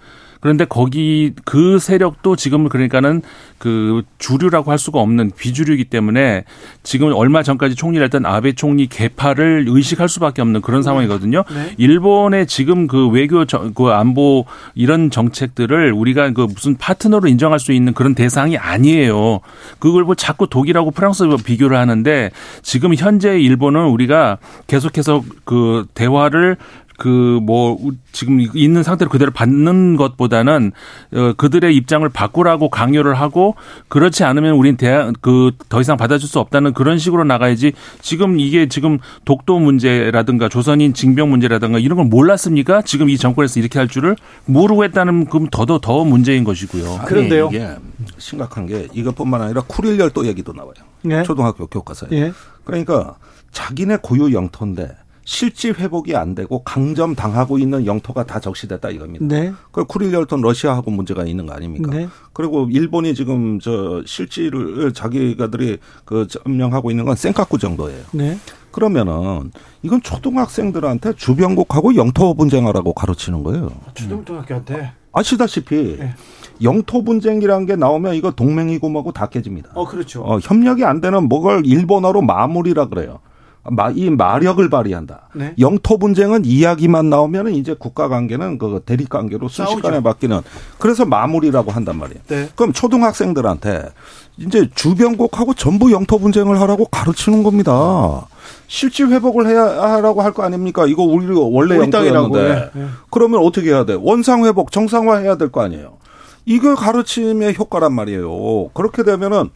그런데 0.40 0.64
거기 0.64 1.33
그 1.44 1.79
세력도 1.79 2.37
지금 2.37 2.68
그러니까는 2.68 3.22
그 3.59 4.03
주류라고 4.18 4.70
할 4.70 4.79
수가 4.79 5.00
없는 5.00 5.33
비주류이기 5.37 5.85
때문에 5.85 6.44
지금 6.83 7.12
얼마 7.12 7.42
전까지 7.42 7.74
총리를 7.74 8.03
했던 8.03 8.24
아베 8.24 8.53
총리 8.53 8.87
개파를 8.87 9.66
의식할 9.68 10.09
수밖에 10.09 10.40
없는 10.40 10.62
그런 10.62 10.83
상황이거든요. 10.83 11.44
네. 11.55 11.74
일본의 11.76 12.46
지금 12.46 12.87
그 12.87 13.09
외교 13.09 13.44
정, 13.44 13.74
그 13.74 13.88
안보 13.88 14.46
이런 14.74 15.11
정책들을 15.11 15.92
우리가 15.92 16.31
그 16.31 16.42
무슨 16.42 16.76
파트너로 16.76 17.29
인정할 17.29 17.59
수 17.59 17.72
있는 17.72 17.92
그런 17.92 18.14
대상이 18.14 18.57
아니에요. 18.57 19.40
그걸 19.79 20.05
뭐 20.05 20.14
자꾸 20.14 20.46
독일하고 20.48 20.90
프랑스 20.90 21.24
비교를 21.44 21.76
하는데 21.76 22.31
지금 22.62 22.94
현재 22.94 23.38
일본은 23.38 23.87
우리가 23.87 24.38
계속해서 24.66 25.22
그 25.44 25.87
대화를 25.94 26.57
그 27.00 27.40
뭐 27.40 27.78
지금 28.12 28.40
있는 28.54 28.82
상태로 28.82 29.10
그대로 29.10 29.30
받는 29.30 29.96
것보다는 29.96 30.72
어 31.14 31.32
그들의 31.36 31.74
입장을 31.74 32.06
바꾸라고 32.08 32.68
강요를 32.68 33.14
하고 33.14 33.54
그렇지 33.88 34.24
않으면 34.24 34.54
우린 34.54 34.76
대화 34.76 35.10
그더 35.20 35.80
이상 35.80 35.96
받아줄 35.96 36.28
수 36.28 36.38
없다는 36.38 36.74
그런 36.74 36.98
식으로 36.98 37.24
나가야지 37.24 37.72
지금 38.02 38.38
이게 38.38 38.68
지금 38.68 38.98
독도 39.24 39.58
문제라든가 39.58 40.48
조선인 40.48 40.92
징병 40.92 41.30
문제라든가 41.30 41.78
이런 41.78 41.96
걸 41.96 42.06
몰랐습니까? 42.06 42.82
지금 42.82 43.08
이 43.08 43.16
정권에서 43.16 43.58
이렇게 43.58 43.78
할 43.78 43.88
줄을 43.88 44.16
모르고 44.44 44.84
했다는 44.84 45.26
그럼 45.26 45.48
더더 45.50 45.80
더 45.80 46.04
문제인 46.04 46.44
것이고요. 46.44 46.96
아니, 46.96 47.06
그런데요. 47.06 47.48
이게 47.50 47.68
심각한 48.18 48.66
게 48.66 48.88
이것뿐만 48.92 49.40
아니라 49.40 49.62
쿠릴 49.66 49.98
열도 49.98 50.26
얘기도 50.26 50.52
나와요. 50.52 50.74
네. 51.02 51.22
초등학교 51.22 51.66
교과서에. 51.66 52.10
예. 52.12 52.32
그러니까 52.64 53.16
자기네 53.52 53.98
고유 54.02 54.32
영토인데 54.32 54.90
실지 55.30 55.70
회복이 55.70 56.16
안 56.16 56.34
되고 56.34 56.64
강점 56.64 57.14
당하고 57.14 57.56
있는 57.56 57.86
영토가 57.86 58.26
다 58.26 58.40
적시됐다 58.40 58.90
이겁니다. 58.90 59.24
네. 59.26 59.52
그 59.70 59.84
쿠릴 59.84 60.12
열도는 60.12 60.42
러시아하고 60.42 60.90
문제가 60.90 61.24
있는 61.24 61.46
거 61.46 61.52
아닙니까? 61.52 61.88
네. 61.88 62.08
그리고 62.32 62.66
일본이 62.68 63.14
지금 63.14 63.60
저 63.60 64.02
실지를 64.04 64.92
자기가들이 64.92 65.78
그 66.04 66.26
점령하고 66.26 66.90
있는 66.90 67.04
건 67.04 67.14
센카쿠 67.14 67.58
정도예요. 67.58 68.02
네. 68.10 68.38
그러면은 68.72 69.52
이건 69.82 70.02
초등학생들한테 70.02 71.12
주변국하고 71.12 71.94
영토 71.94 72.34
분쟁하라고 72.34 72.92
가르치는 72.92 73.44
거예요. 73.44 73.70
초등학교한테. 73.94 74.94
아시다시피 75.12 75.96
네. 75.96 76.12
영토 76.64 77.04
분쟁이라는 77.04 77.66
게 77.66 77.76
나오면 77.76 78.16
이거 78.16 78.32
동맹이고 78.32 78.88
뭐고 78.88 79.12
다 79.12 79.26
깨집니다. 79.26 79.70
어, 79.74 79.86
그렇죠. 79.86 80.22
어, 80.24 80.40
협력이 80.40 80.84
안 80.84 81.00
되는 81.00 81.28
뭐걸 81.28 81.66
일본어로 81.66 82.20
마무리라 82.22 82.88
그래요. 82.88 83.20
마- 83.64 83.90
이 83.90 84.09
마력을 84.11 84.68
발휘한다. 84.70 85.29
네. 85.35 85.55
영토 85.59 85.99
분쟁은 85.99 86.44
이야기만 86.44 87.11
나오면 87.11 87.55
이제 87.55 87.75
국가 87.79 88.09
관계는 88.09 88.59
그 88.59 88.83
대립 88.87 89.09
관계로 89.11 89.49
순식간에 89.49 89.96
싸우죠. 89.96 90.03
바뀌는 90.03 90.40
그래서 90.79 91.05
마무리라고 91.05 91.70
한단 91.70 91.99
말이에요. 91.99 92.20
네. 92.29 92.49
그럼 92.57 92.73
초등학생들한테 92.73 93.88
이제 94.38 94.68
주변국하고 94.75 95.53
전부 95.55 95.92
영토 95.92 96.18
분쟁을 96.18 96.59
하라고 96.62 96.87
가르치는 96.87 97.42
겁니다. 97.42 98.27
실질 98.66 99.09
회복을 99.09 99.46
해야 99.46 99.62
하라고 99.64 100.23
할 100.23 100.33
거 100.33 100.42
아닙니까? 100.42 100.87
이거 100.87 101.03
우리 101.03 101.27
원래 101.35 101.75
우리 101.77 101.83
영토였는데 101.83 102.70
예, 102.75 102.81
예. 102.81 102.87
그러면 103.11 103.40
어떻게 103.40 103.70
해야 103.70 103.85
돼? 103.85 103.94
원상 104.01 104.44
회복, 104.46 104.73
정상화 104.73 105.16
해야 105.18 105.37
될 105.37 105.51
거 105.51 105.61
아니에요. 105.62 105.99
이걸 106.46 106.75
가르침의 106.77 107.57
효과란 107.59 107.92
말이에요. 107.92 108.68
그렇게 108.73 109.03
되면은 109.03 109.51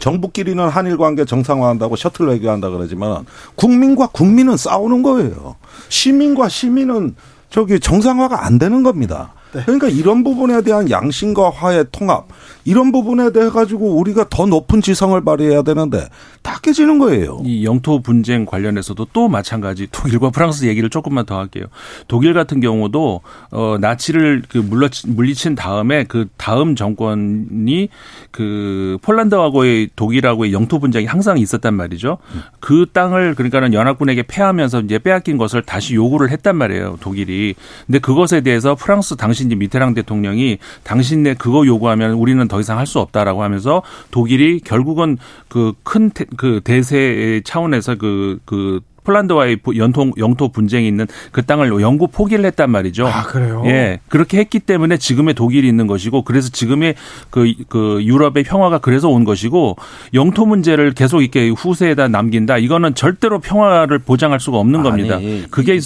정부끼리는 0.00 0.68
한일 0.68 0.96
관계 0.96 1.24
정상화한다고 1.24 1.94
셔틀 1.94 2.26
외교한다 2.26 2.70
그러지만 2.70 3.24
국민과 3.54 4.08
국민은 4.08 4.56
싸우는 4.56 5.02
거예요. 5.02 5.56
시민과 5.88 6.48
시민은 6.48 7.14
저기 7.50 7.78
정상화가 7.78 8.44
안 8.44 8.58
되는 8.58 8.82
겁니다. 8.82 9.32
네. 9.52 9.62
그러니까 9.64 9.88
이런 9.88 10.22
부분에 10.22 10.62
대한 10.62 10.90
양심과 10.90 11.50
화해 11.50 11.84
통합 11.90 12.26
이런 12.64 12.92
부분에 12.92 13.32
대해 13.32 13.48
가지고 13.48 13.96
우리가 13.96 14.26
더 14.28 14.46
높은 14.46 14.80
지성을 14.80 15.22
발휘해야 15.24 15.62
되는데 15.62 16.08
다 16.42 16.58
깨지는 16.62 16.98
거예요. 16.98 17.40
이 17.44 17.64
영토 17.64 18.00
분쟁 18.00 18.46
관련해서도 18.46 19.08
또 19.12 19.28
마찬가지 19.28 19.88
독일과 19.90 20.30
프랑스 20.30 20.64
얘기를 20.66 20.88
조금만 20.88 21.26
더 21.26 21.38
할게요. 21.38 21.64
독일 22.08 22.32
같은 22.32 22.60
경우도 22.60 23.20
어 23.50 23.76
나치를 23.80 24.42
그 24.48 24.58
물리친 24.58 25.54
다음에 25.54 26.04
그 26.04 26.28
다음 26.36 26.76
정권이 26.76 27.88
그 28.30 28.98
폴란드하고의 29.02 29.90
독일하고의 29.96 30.52
영토 30.52 30.78
분쟁이 30.78 31.06
항상 31.06 31.38
있었단 31.38 31.74
말이죠. 31.74 32.18
그 32.60 32.86
땅을 32.92 33.34
그러니까는 33.34 33.74
연합군에게 33.74 34.24
패하면서 34.24 34.80
이제 34.82 34.98
빼앗긴 34.98 35.36
것을 35.38 35.62
다시 35.62 35.94
요구를 35.94 36.30
했단 36.30 36.56
말이에요. 36.56 36.98
독일이. 37.00 37.54
근데 37.86 37.98
그것에 37.98 38.40
대해서 38.40 38.74
프랑스 38.74 39.16
당시 39.16 39.39
이제 39.42 39.54
미테랑 39.54 39.94
대통령이 39.94 40.58
당신네 40.84 41.34
그거 41.34 41.66
요구하면 41.66 42.12
우리는 42.12 42.46
더 42.46 42.60
이상 42.60 42.78
할 42.78 42.90
수 42.90 42.98
없다라고 42.98 43.44
하면서 43.44 43.82
독일이 44.10 44.58
결국은 44.58 45.16
그 45.48 45.74
큰그 45.84 46.62
대세 46.64 47.40
차원에서 47.44 47.94
그그 47.94 48.80
폴란드와의 49.04 49.58
연통 49.76 50.12
영토 50.18 50.48
분쟁이 50.48 50.86
있는 50.88 51.06
그 51.32 51.44
땅을 51.44 51.68
영구 51.80 52.08
포기를 52.08 52.44
했단 52.46 52.70
말이죠. 52.70 53.06
아, 53.06 53.22
그래요? 53.24 53.62
예. 53.66 54.00
그렇게 54.08 54.38
했기 54.38 54.58
때문에 54.60 54.96
지금의 54.98 55.34
독일이 55.34 55.68
있는 55.68 55.86
것이고 55.86 56.22
그래서 56.22 56.50
지금의 56.50 56.94
그, 57.30 57.52
그 57.68 57.98
유럽의 58.04 58.44
평화가 58.44 58.78
그래서 58.78 59.08
온 59.08 59.24
것이고 59.24 59.76
영토 60.14 60.46
문제를 60.46 60.92
계속 60.92 61.22
이렇게 61.22 61.48
후세에다 61.48 62.08
남긴다. 62.08 62.58
이거는 62.58 62.94
절대로 62.94 63.38
평화를 63.40 63.98
보장할 64.00 64.40
수가 64.40 64.58
없는 64.58 64.82
겁니다. 64.82 65.16
아니, 65.16 65.44
그게 65.50 65.76
이- 65.76 65.80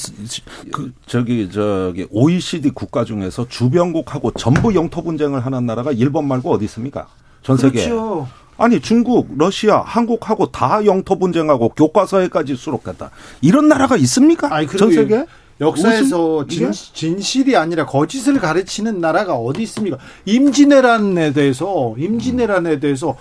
그 0.73 0.93
저기 1.07 1.51
저기 1.51 2.07
OECD 2.11 2.71
국가 2.71 3.05
중에서 3.05 3.47
주변국하고 3.49 4.33
전부 4.33 4.75
영토 4.75 5.03
분쟁을 5.03 5.45
하는 5.45 5.67
나라가 5.67 5.93
일본 5.93 6.27
말고 6.29 6.51
어디 6.53 6.65
있습니까? 6.65 7.07
전 7.43 7.57
세계. 7.57 7.85
그렇죠. 7.85 8.27
아니 8.57 8.81
중국, 8.81 9.29
러시아, 9.37 9.81
한국하고 9.81 10.51
다 10.53 10.85
영토 10.85 11.19
분쟁하고 11.19 11.71
교과서에까지 11.71 12.57
수록했다. 12.57 13.11
이런 13.41 13.69
나라가 13.69 13.97
있습니까? 13.97 14.55
아니, 14.55 14.67
전 14.69 14.93
세계? 14.93 15.25
역사에서? 15.61 16.47
진, 16.49 16.73
진실이 16.73 17.57
아니라 17.57 17.87
거짓을 17.87 18.39
가르치는 18.39 19.01
나라가 19.01 19.35
어디 19.35 19.63
있습니까? 19.63 19.99
임진왜란에 20.25 21.33
대해서 21.33 21.95
임진왜란에 21.97 22.81
대해서 22.81 23.17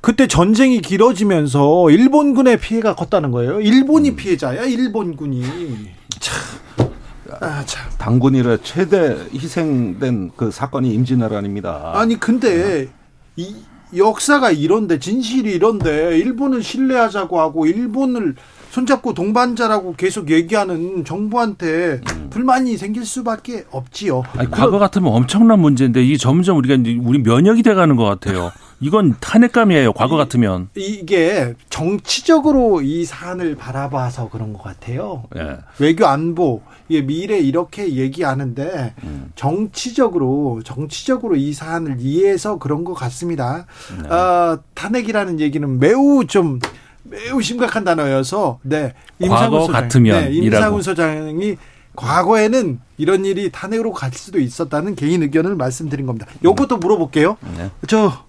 그때 0.00 0.26
전쟁이 0.26 0.80
길어지면서 0.80 1.90
일본군의 1.90 2.58
피해가 2.58 2.94
컸다는 2.96 3.30
거예요. 3.30 3.60
일본이 3.60 4.10
음. 4.10 4.16
피해자야, 4.16 4.64
일본군이. 4.64 5.44
참. 6.18 6.88
아, 7.40 7.64
참. 7.64 7.90
당군 7.98 8.34
이래 8.34 8.58
최대 8.62 9.16
희생된 9.32 10.32
그 10.36 10.50
사건이 10.50 10.92
임진왜란입니다. 10.92 11.92
아니 11.94 12.18
근데 12.18 12.88
이 13.36 13.54
역사가 13.96 14.50
이런데 14.50 14.98
진실이 14.98 15.52
이런데 15.52 16.18
일본을 16.18 16.62
신뢰하자고 16.62 17.40
하고 17.40 17.66
일본을 17.66 18.34
손잡고 18.70 19.12
동반자라고 19.12 19.94
계속 19.96 20.30
얘기하는 20.30 21.04
정부한테 21.04 22.00
불만이 22.30 22.78
생길 22.78 23.04
수밖에 23.04 23.64
없지요. 23.70 24.22
아니, 24.38 24.50
과거 24.50 24.78
같으면 24.78 25.12
엄청난 25.12 25.60
문제인데 25.60 26.02
이 26.02 26.16
점점 26.16 26.56
우리가 26.56 26.76
우리 27.02 27.18
면역이 27.18 27.62
돼가는 27.62 27.96
것 27.96 28.04
같아요. 28.04 28.50
이건 28.82 29.14
탄핵감이에요. 29.20 29.92
과거 29.92 30.16
같으면. 30.16 30.68
이게 30.74 31.54
정치적으로 31.70 32.82
이 32.82 33.04
사안을 33.04 33.54
바라봐서 33.54 34.28
그런 34.28 34.52
것 34.52 34.62
같아요. 34.62 35.24
예. 35.36 35.58
외교 35.78 36.06
안보, 36.06 36.62
이게 36.88 37.00
미래 37.00 37.38
이렇게 37.38 37.94
얘기하는데 37.94 38.94
음. 39.04 39.30
정치적으로 39.36 40.60
정치적으로 40.64 41.36
이 41.36 41.52
사안을 41.52 41.96
이해해서 42.00 42.58
그런 42.58 42.82
것 42.82 42.94
같습니다. 42.94 43.66
네. 44.02 44.08
아, 44.10 44.58
탄핵이라는 44.74 45.38
얘기는 45.38 45.78
매우 45.78 46.26
좀 46.26 46.58
매우 47.04 47.40
심각한 47.40 47.84
단어여서 47.84 48.58
네 48.62 48.94
과거 49.20 49.60
소장, 49.60 49.82
같으면 49.82 50.24
네. 50.24 50.30
임상훈 50.32 50.82
소장이 50.82 51.56
과거에는 51.94 52.80
이런 52.96 53.24
일이 53.24 53.50
탄핵으로 53.50 53.92
갈 53.92 54.12
수도 54.12 54.40
있었다는 54.40 54.94
개인 54.94 55.22
의견을 55.22 55.56
말씀드린 55.56 56.06
겁니다. 56.06 56.26
요것도 56.42 56.78
물어볼게요. 56.78 57.36
네. 57.56 57.70
저 57.86 58.24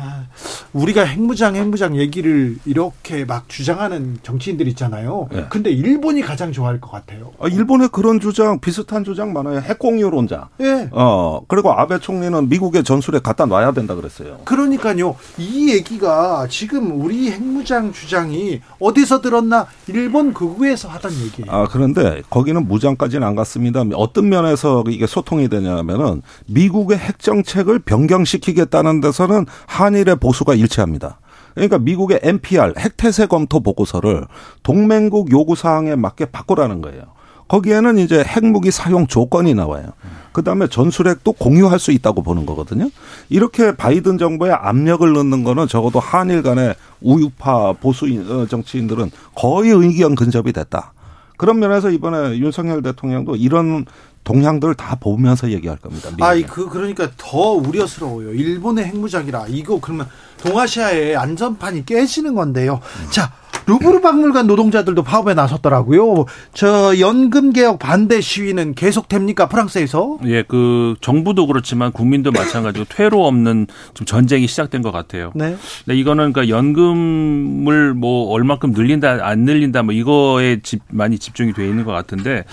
아, 0.00 0.24
우리가 0.72 1.02
핵무장 1.02 1.56
핵무장 1.56 1.96
얘기를 1.96 2.56
이렇게 2.64 3.26
막 3.26 3.48
주장하는 3.48 4.18
정치인들 4.22 4.66
있잖아요. 4.68 5.28
네. 5.30 5.44
근데 5.50 5.70
일본이 5.70 6.22
가장 6.22 6.52
좋아할 6.52 6.80
것 6.80 6.90
같아요. 6.90 7.32
아, 7.38 7.48
일본에 7.48 7.88
그런 7.92 8.18
주장 8.18 8.60
비슷한 8.60 9.04
주장 9.04 9.32
많아요. 9.32 9.60
핵공유론자. 9.60 10.48
예. 10.60 10.88
어 10.92 11.42
그리고 11.48 11.72
아베 11.72 11.98
총리는 11.98 12.48
미국의 12.48 12.82
전술에 12.84 13.18
갖다 13.18 13.44
놔야 13.44 13.72
된다 13.72 13.94
그랬어요. 13.94 14.38
그러니까요. 14.44 15.16
이 15.36 15.70
얘기가 15.70 16.46
지금 16.48 17.00
우리 17.00 17.30
핵무장 17.30 17.92
주장이 17.92 18.62
어디서 18.78 19.20
들었나? 19.20 19.66
일본 19.88 20.32
극우에서 20.32 20.88
하던 20.88 21.12
얘기예요. 21.12 21.50
아 21.50 21.66
그런데 21.70 22.22
거기는 22.30 22.66
무장까지는 22.66 23.26
안 23.26 23.34
갔습니다. 23.34 23.82
어떤 23.94 24.28
면에서 24.28 24.82
이게 24.88 25.06
소통이 25.06 25.48
되냐면은 25.48 26.22
미국의 26.46 26.96
핵 26.96 27.18
정책을 27.18 27.80
변경시키겠다는 27.80 29.00
데서는 29.00 29.46
한 29.66 29.89
일의 29.94 30.16
보수가 30.16 30.54
일치합니다. 30.54 31.18
그러니까 31.54 31.78
미국의 31.78 32.20
NPR 32.22 32.74
핵태세 32.78 33.26
검토 33.26 33.60
보고서를 33.60 34.26
동맹국 34.62 35.32
요구 35.32 35.56
사항에 35.56 35.96
맞게 35.96 36.26
바꾸라는 36.26 36.80
거예요. 36.80 37.02
거기에는 37.48 37.98
이제 37.98 38.22
핵무기 38.22 38.70
사용 38.70 39.08
조건이 39.08 39.54
나와요. 39.54 39.86
그 40.32 40.44
다음에 40.44 40.68
전술핵도 40.68 41.32
공유할 41.32 41.80
수 41.80 41.90
있다고 41.90 42.22
보는 42.22 42.46
거거든요. 42.46 42.88
이렇게 43.28 43.74
바이든 43.74 44.18
정부에 44.18 44.52
압력을 44.52 45.12
넣는 45.12 45.42
거는 45.42 45.66
적어도 45.66 45.98
한일 45.98 46.42
간의 46.42 46.76
우유파 47.00 47.72
보수 47.72 48.06
어, 48.06 48.46
정치인들은 48.46 49.10
거의 49.34 49.70
의견 49.70 50.14
근접이 50.14 50.52
됐다. 50.52 50.92
그런 51.40 51.58
면에서 51.58 51.88
이번에 51.88 52.36
윤석열 52.36 52.82
대통령도 52.82 53.34
이런 53.34 53.86
동향들 54.24 54.74
다 54.74 54.94
보면서 54.96 55.50
얘기할 55.50 55.78
겁니다. 55.78 56.10
아, 56.20 56.34
그 56.46 56.68
그러니까 56.68 57.08
더 57.16 57.52
우려스러워요. 57.52 58.34
일본의 58.34 58.84
핵무장이라 58.84 59.46
이거 59.48 59.80
그러면 59.80 60.06
동아시아의 60.42 61.16
안전판이 61.16 61.86
깨지는 61.86 62.34
건데요. 62.34 62.80
자, 63.08 63.32
루브르 63.70 64.00
박물관 64.00 64.48
노동자들도 64.48 65.04
파업에 65.04 65.34
나섰더라고요. 65.34 66.24
저 66.52 66.98
연금 66.98 67.52
개혁 67.52 67.78
반대 67.78 68.20
시위는 68.20 68.74
계속됩니까 68.74 69.48
프랑스에서? 69.48 70.18
예, 70.24 70.42
그 70.42 70.96
정부도 71.00 71.46
그렇지만 71.46 71.92
국민도 71.92 72.32
마찬가지로 72.32 72.86
퇴로 72.90 73.24
없는 73.26 73.68
좀 73.94 74.06
전쟁이 74.06 74.48
시작된 74.48 74.82
것 74.82 74.90
같아요. 74.90 75.30
네. 75.36 75.56
근데 75.84 75.98
이거는 75.98 76.32
그러니까 76.32 76.54
연금을 76.54 77.94
뭐 77.94 78.30
얼마큼 78.32 78.72
늘린다 78.72 79.18
안 79.22 79.40
늘린다 79.40 79.84
뭐 79.84 79.94
이거에 79.94 80.60
집 80.62 80.80
많이 80.88 81.18
집중이 81.18 81.52
돼 81.52 81.68
있는 81.68 81.84
것 81.84 81.92
같은데 81.92 82.44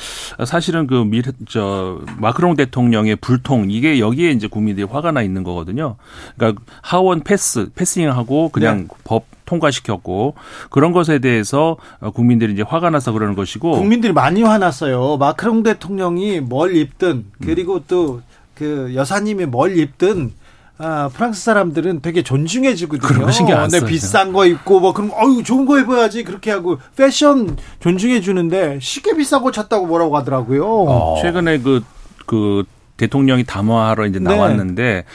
사실은 0.45 0.85
그 0.85 1.03
미, 1.03 1.23
저 1.49 1.99
마크롱 2.17 2.55
대통령의 2.55 3.15
불통 3.15 3.71
이게 3.71 3.99
여기에 3.99 4.31
이제 4.31 4.47
국민들이 4.47 4.85
화가 4.85 5.11
나 5.11 5.23
있는 5.23 5.43
거거든요. 5.43 5.95
그러니까 6.37 6.61
하원 6.81 7.21
패스 7.21 7.69
패싱하고 7.73 8.49
그냥 8.49 8.87
법 9.03 9.36
통과시켰고 9.47 10.35
그런 10.69 10.91
것에 10.91 11.17
대해서 11.17 11.77
국민들이 12.13 12.53
이제 12.53 12.61
화가 12.61 12.91
나서 12.91 13.11
그러는 13.11 13.33
것이고 13.33 13.71
국민들이 13.71 14.13
많이 14.13 14.43
화났어요. 14.43 15.17
마크롱 15.17 15.63
대통령이 15.63 16.41
뭘 16.41 16.75
입든 16.75 17.25
그리고 17.41 17.83
또 17.87 18.21
그 18.57 18.91
여사님이 18.95 19.45
뭘 19.45 19.77
입든 19.77 20.33
아, 20.79 21.09
프랑스 21.11 21.43
사람들은 21.43 22.01
되게 22.01 22.21
존중해주거든요. 22.21 23.07
그런 23.07 23.25
거 23.25 23.31
신경 23.31 23.59
안 23.59 23.69
네, 23.69 23.79
써요. 23.79 23.89
비싼 23.89 24.31
거 24.31 24.45
입고 24.45 24.79
뭐 24.79 24.93
그럼 24.93 25.11
어유 25.11 25.43
좋은 25.43 25.65
거 25.65 25.79
입어야지 25.79 26.23
그렇게 26.23 26.51
하고 26.51 26.77
패션 26.95 27.57
존중해 27.79 28.21
주는데 28.21 28.77
시계 28.79 29.15
비싼 29.15 29.41
거 29.41 29.51
찼다고 29.51 29.87
뭐라고 29.87 30.17
하더라고요. 30.17 30.65
어. 30.65 31.21
최근에 31.21 31.59
그, 31.59 31.83
그, 32.25 32.63
대통령이 32.97 33.43
담화하러 33.43 34.07
이제 34.07 34.17
네. 34.17 34.35
나왔는데 34.35 35.05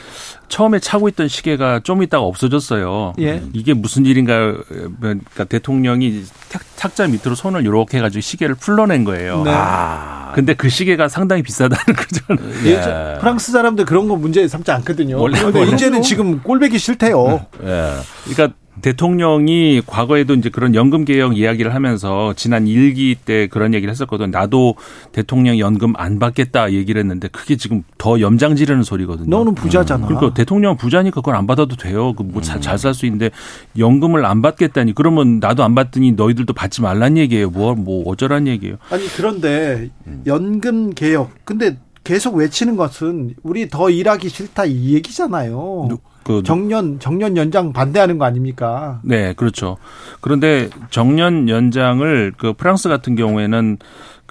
처음에 0.53 0.81
차고 0.81 1.09
있던 1.09 1.29
시계가 1.29 1.81
좀 1.83 2.03
있다가 2.03 2.25
없어졌어요. 2.25 3.15
예. 3.21 3.43
이게 3.55 3.73
무슨 3.73 4.05
일인가 4.05 4.55
그러니까 5.01 5.45
대통령이 5.45 6.25
탁, 6.51 6.61
탁자 6.77 7.07
밑으로 7.07 7.35
손을 7.35 7.63
이렇게 7.63 7.97
해가지고 7.97 8.21
시계를 8.21 8.55
풀러낸 8.57 9.05
거예요. 9.05 9.45
네. 9.45 9.51
아. 9.55 10.33
근데 10.35 10.53
그 10.53 10.69
시계가 10.69 11.09
상당히 11.09 11.43
비싸다는 11.43 11.83
거죠. 11.97 12.67
예전 12.67 13.19
프랑스 13.19 13.51
사람들 13.51 13.87
그런 13.87 14.09
거 14.09 14.17
문제 14.17 14.47
삼지 14.47 14.71
않거든요. 14.73 15.19
원래- 15.19 15.41
근데 15.41 15.61
원래- 15.61 15.73
이제는 15.73 16.03
지금 16.03 16.43
꼴배기 16.43 16.79
싫대요. 16.79 17.47
예. 17.65 17.93
그러니까 18.35 18.55
대통령이 18.81 19.83
과거에도 19.87 20.35
이제 20.35 20.49
그런 20.49 20.75
연금 20.75 21.05
개혁 21.05 21.37
이야기를 21.37 21.75
하면서 21.75 22.33
지난 22.35 22.67
일기 22.67 23.15
때 23.15 23.47
그런 23.47 23.75
얘기를 23.75 23.91
했었거든. 23.91 24.31
나도 24.31 24.77
대통령 25.13 25.59
연금 25.59 25.93
안 25.97 26.19
받겠다 26.19 26.73
얘기를 26.73 26.99
했는데 27.01 27.29
그게 27.29 27.57
지금 27.57 27.83
더 27.99 28.21
염장 28.21 28.57
지르는 28.57 28.83
소리거든요. 28.83 29.29
너는 29.29 29.55
부자잖아. 29.55 30.07
그러니까 30.07 30.33
대통령 30.33 30.77
부자니까 30.77 31.17
그걸 31.21 31.37
안 31.37 31.47
받아도 31.47 31.77
돼요. 31.77 32.15
그뭐잘살수 32.15 33.05
있는데 33.07 33.31
연금을 33.79 34.25
안 34.25 34.41
받겠다니 34.41 34.95
그러면 34.95 35.39
나도 35.39 35.63
안 35.63 35.75
받더니 35.75 36.13
너희들도 36.13 36.55
받지 36.55 36.81
말란 36.81 37.19
얘기예요. 37.19 37.51
뭐뭐 37.51 38.05
어쩌란 38.07 38.47
얘기예요. 38.47 38.77
아니 38.91 39.07
그런데 39.09 39.91
연금 40.27 40.95
개혁. 40.95 41.31
근데 41.45 41.77
계속 42.05 42.35
외치는 42.37 42.77
것은 42.77 43.35
우리 43.43 43.69
더 43.69 43.91
일하기 43.91 44.29
싫다 44.29 44.65
이 44.65 44.95
얘기잖아요. 44.95 45.89
그 46.25 46.43
정년 46.45 46.99
정년 47.01 47.37
연장 47.37 47.73
반대하는 47.73 48.19
거 48.19 48.25
아닙니까? 48.25 49.01
네, 49.03 49.33
그렇죠. 49.35 49.77
그런데 50.21 50.69
정년 50.91 51.49
연장을 51.49 52.33
그 52.37 52.53
프랑스 52.53 52.89
같은 52.89 53.17
경우에는 53.17 53.79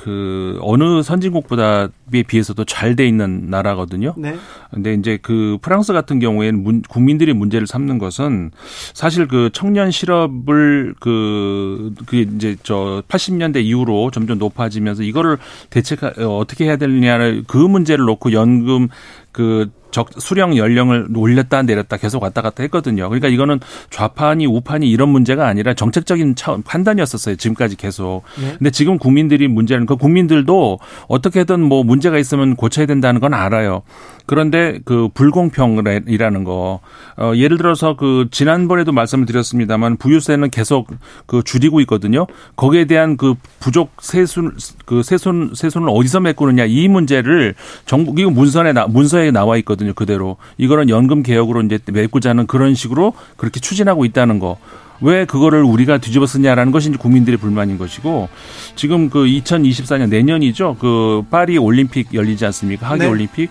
그 0.01 0.57
어느 0.61 1.03
선진국보다 1.03 1.89
에 2.13 2.23
비해서도 2.23 2.65
잘 2.65 2.95
돼 2.95 3.07
있는 3.07 3.49
나라거든요. 3.49 4.13
네. 4.17 4.35
근데 4.71 4.95
이제 4.95 5.17
그 5.21 5.57
프랑스 5.61 5.93
같은 5.93 6.19
경우에는 6.19 6.61
문, 6.61 6.81
국민들이 6.81 7.31
문제를 7.33 7.67
삼는 7.67 7.99
것은 7.99 8.51
사실 8.93 9.27
그 9.27 9.49
청년 9.53 9.91
실업을 9.91 10.95
그, 10.99 11.93
그 12.07 12.17
이제 12.17 12.57
저 12.63 13.01
80년대 13.07 13.63
이후로 13.63 14.11
점점 14.11 14.39
높아지면서 14.39 15.03
이거를 15.03 15.37
대책, 15.69 16.03
어, 16.03 16.37
어떻게 16.37 16.65
해야 16.65 16.75
되느냐를 16.75 17.43
그 17.47 17.57
문제를 17.57 18.03
놓고 18.05 18.33
연금 18.33 18.89
그 19.31 19.69
적, 19.91 20.09
수령 20.17 20.57
연령을 20.57 21.07
올렸다 21.15 21.61
내렸다 21.63 21.97
계속 21.97 22.23
왔다 22.23 22.41
갔다 22.41 22.63
했거든요. 22.63 23.09
그러니까 23.09 23.27
이거는 23.27 23.59
좌파니 23.89 24.45
우파니 24.45 24.89
이런 24.89 25.09
문제가 25.09 25.47
아니라 25.47 25.73
정책적인 25.73 26.35
차원, 26.35 26.63
판단이었었어요. 26.63 27.35
지금까지 27.35 27.75
계속. 27.75 28.23
네. 28.39 28.55
근데 28.57 28.71
지금 28.71 28.97
국민들이 28.97 29.47
문제는 29.47 29.85
그 29.85 29.95
국민들도 29.95 30.79
어떻게든 31.07 31.61
뭐 31.61 31.83
문제가 31.83 32.17
있으면 32.17 32.55
고쳐야 32.55 32.85
된다는 32.85 33.21
건 33.21 33.33
알아요. 33.33 33.83
그런데 34.25 34.79
그 34.85 35.09
불공평이라는 35.13 36.43
거, 36.43 36.79
어, 37.17 37.31
예를 37.35 37.57
들어서 37.57 37.95
그 37.95 38.27
지난번에도 38.31 38.91
말씀을 38.91 39.25
드렸습니다만 39.25 39.97
부유세는 39.97 40.49
계속 40.49 40.89
그 41.25 41.43
줄이고 41.43 41.81
있거든요. 41.81 42.27
거기에 42.55 42.85
대한 42.85 43.17
그 43.17 43.35
부족 43.59 43.91
세순, 44.01 44.57
그 44.85 45.03
세순, 45.03 45.51
세순을 45.55 45.89
어디서 45.89 46.19
메꾸느냐 46.21 46.65
이 46.65 46.87
문제를 46.87 47.55
정부, 47.85 48.13
이거 48.19 48.29
문서에, 48.29 48.73
나, 48.73 48.87
문서에 48.87 49.31
나와 49.31 49.57
있거든요. 49.57 49.93
그대로. 49.93 50.37
이거는 50.57 50.89
연금 50.89 51.23
개혁으로 51.23 51.61
이제 51.63 51.79
메꾸자는 51.91 52.47
그런 52.47 52.75
식으로 52.75 53.13
그렇게 53.37 53.59
추진하고 53.59 54.05
있다는 54.05 54.39
거. 54.39 54.57
왜 55.01 55.25
그거를 55.25 55.63
우리가 55.63 55.97
뒤집어 55.97 56.25
쓰냐라는 56.27 56.71
것이 56.71 56.89
이제 56.89 56.97
국민들의 56.97 57.37
불만인 57.39 57.77
것이고 57.77 58.29
지금 58.75 59.09
그 59.09 59.25
2024년 59.25 60.09
내년이죠. 60.09 60.77
그 60.79 61.23
파리 61.29 61.57
올림픽 61.57 62.13
열리지 62.13 62.45
않습니까? 62.45 62.87
하계 62.87 63.05
네. 63.05 63.09
올림픽. 63.09 63.49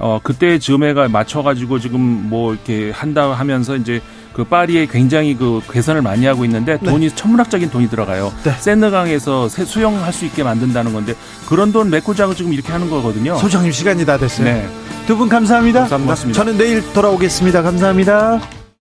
어 0.00 0.20
그때 0.22 0.58
즈음에가 0.58 1.08
맞춰 1.08 1.42
가지고 1.42 1.78
지금 1.78 2.00
뭐 2.28 2.52
이렇게 2.54 2.90
한다 2.92 3.32
하면서 3.32 3.76
이제 3.76 4.00
그 4.32 4.44
파리에 4.44 4.86
굉장히 4.86 5.34
그 5.36 5.60
개선을 5.72 6.02
많이 6.02 6.24
하고 6.26 6.44
있는데 6.44 6.78
돈이 6.78 7.10
천문학적인 7.10 7.70
돈이 7.70 7.88
들어가요. 7.88 8.32
네. 8.44 8.52
세느강에서 8.58 9.48
세- 9.48 9.64
수영할 9.64 10.12
수 10.12 10.24
있게 10.26 10.44
만든다는 10.44 10.92
건데 10.92 11.14
그런 11.48 11.72
돈 11.72 11.90
메꾸자고 11.90 12.34
지금 12.34 12.52
이렇게 12.52 12.70
하는 12.70 12.88
거거든요. 12.88 13.36
소장님 13.38 13.72
시간이 13.72 14.04
다 14.06 14.16
됐어요. 14.16 14.44
네. 14.46 14.68
두 15.08 15.16
분 15.16 15.28
감사합니다. 15.28 15.86
감사합니다. 15.88 16.32
저는 16.32 16.56
내일 16.58 16.92
돌아오겠습니다. 16.92 17.62
감사합니다. 17.62 18.57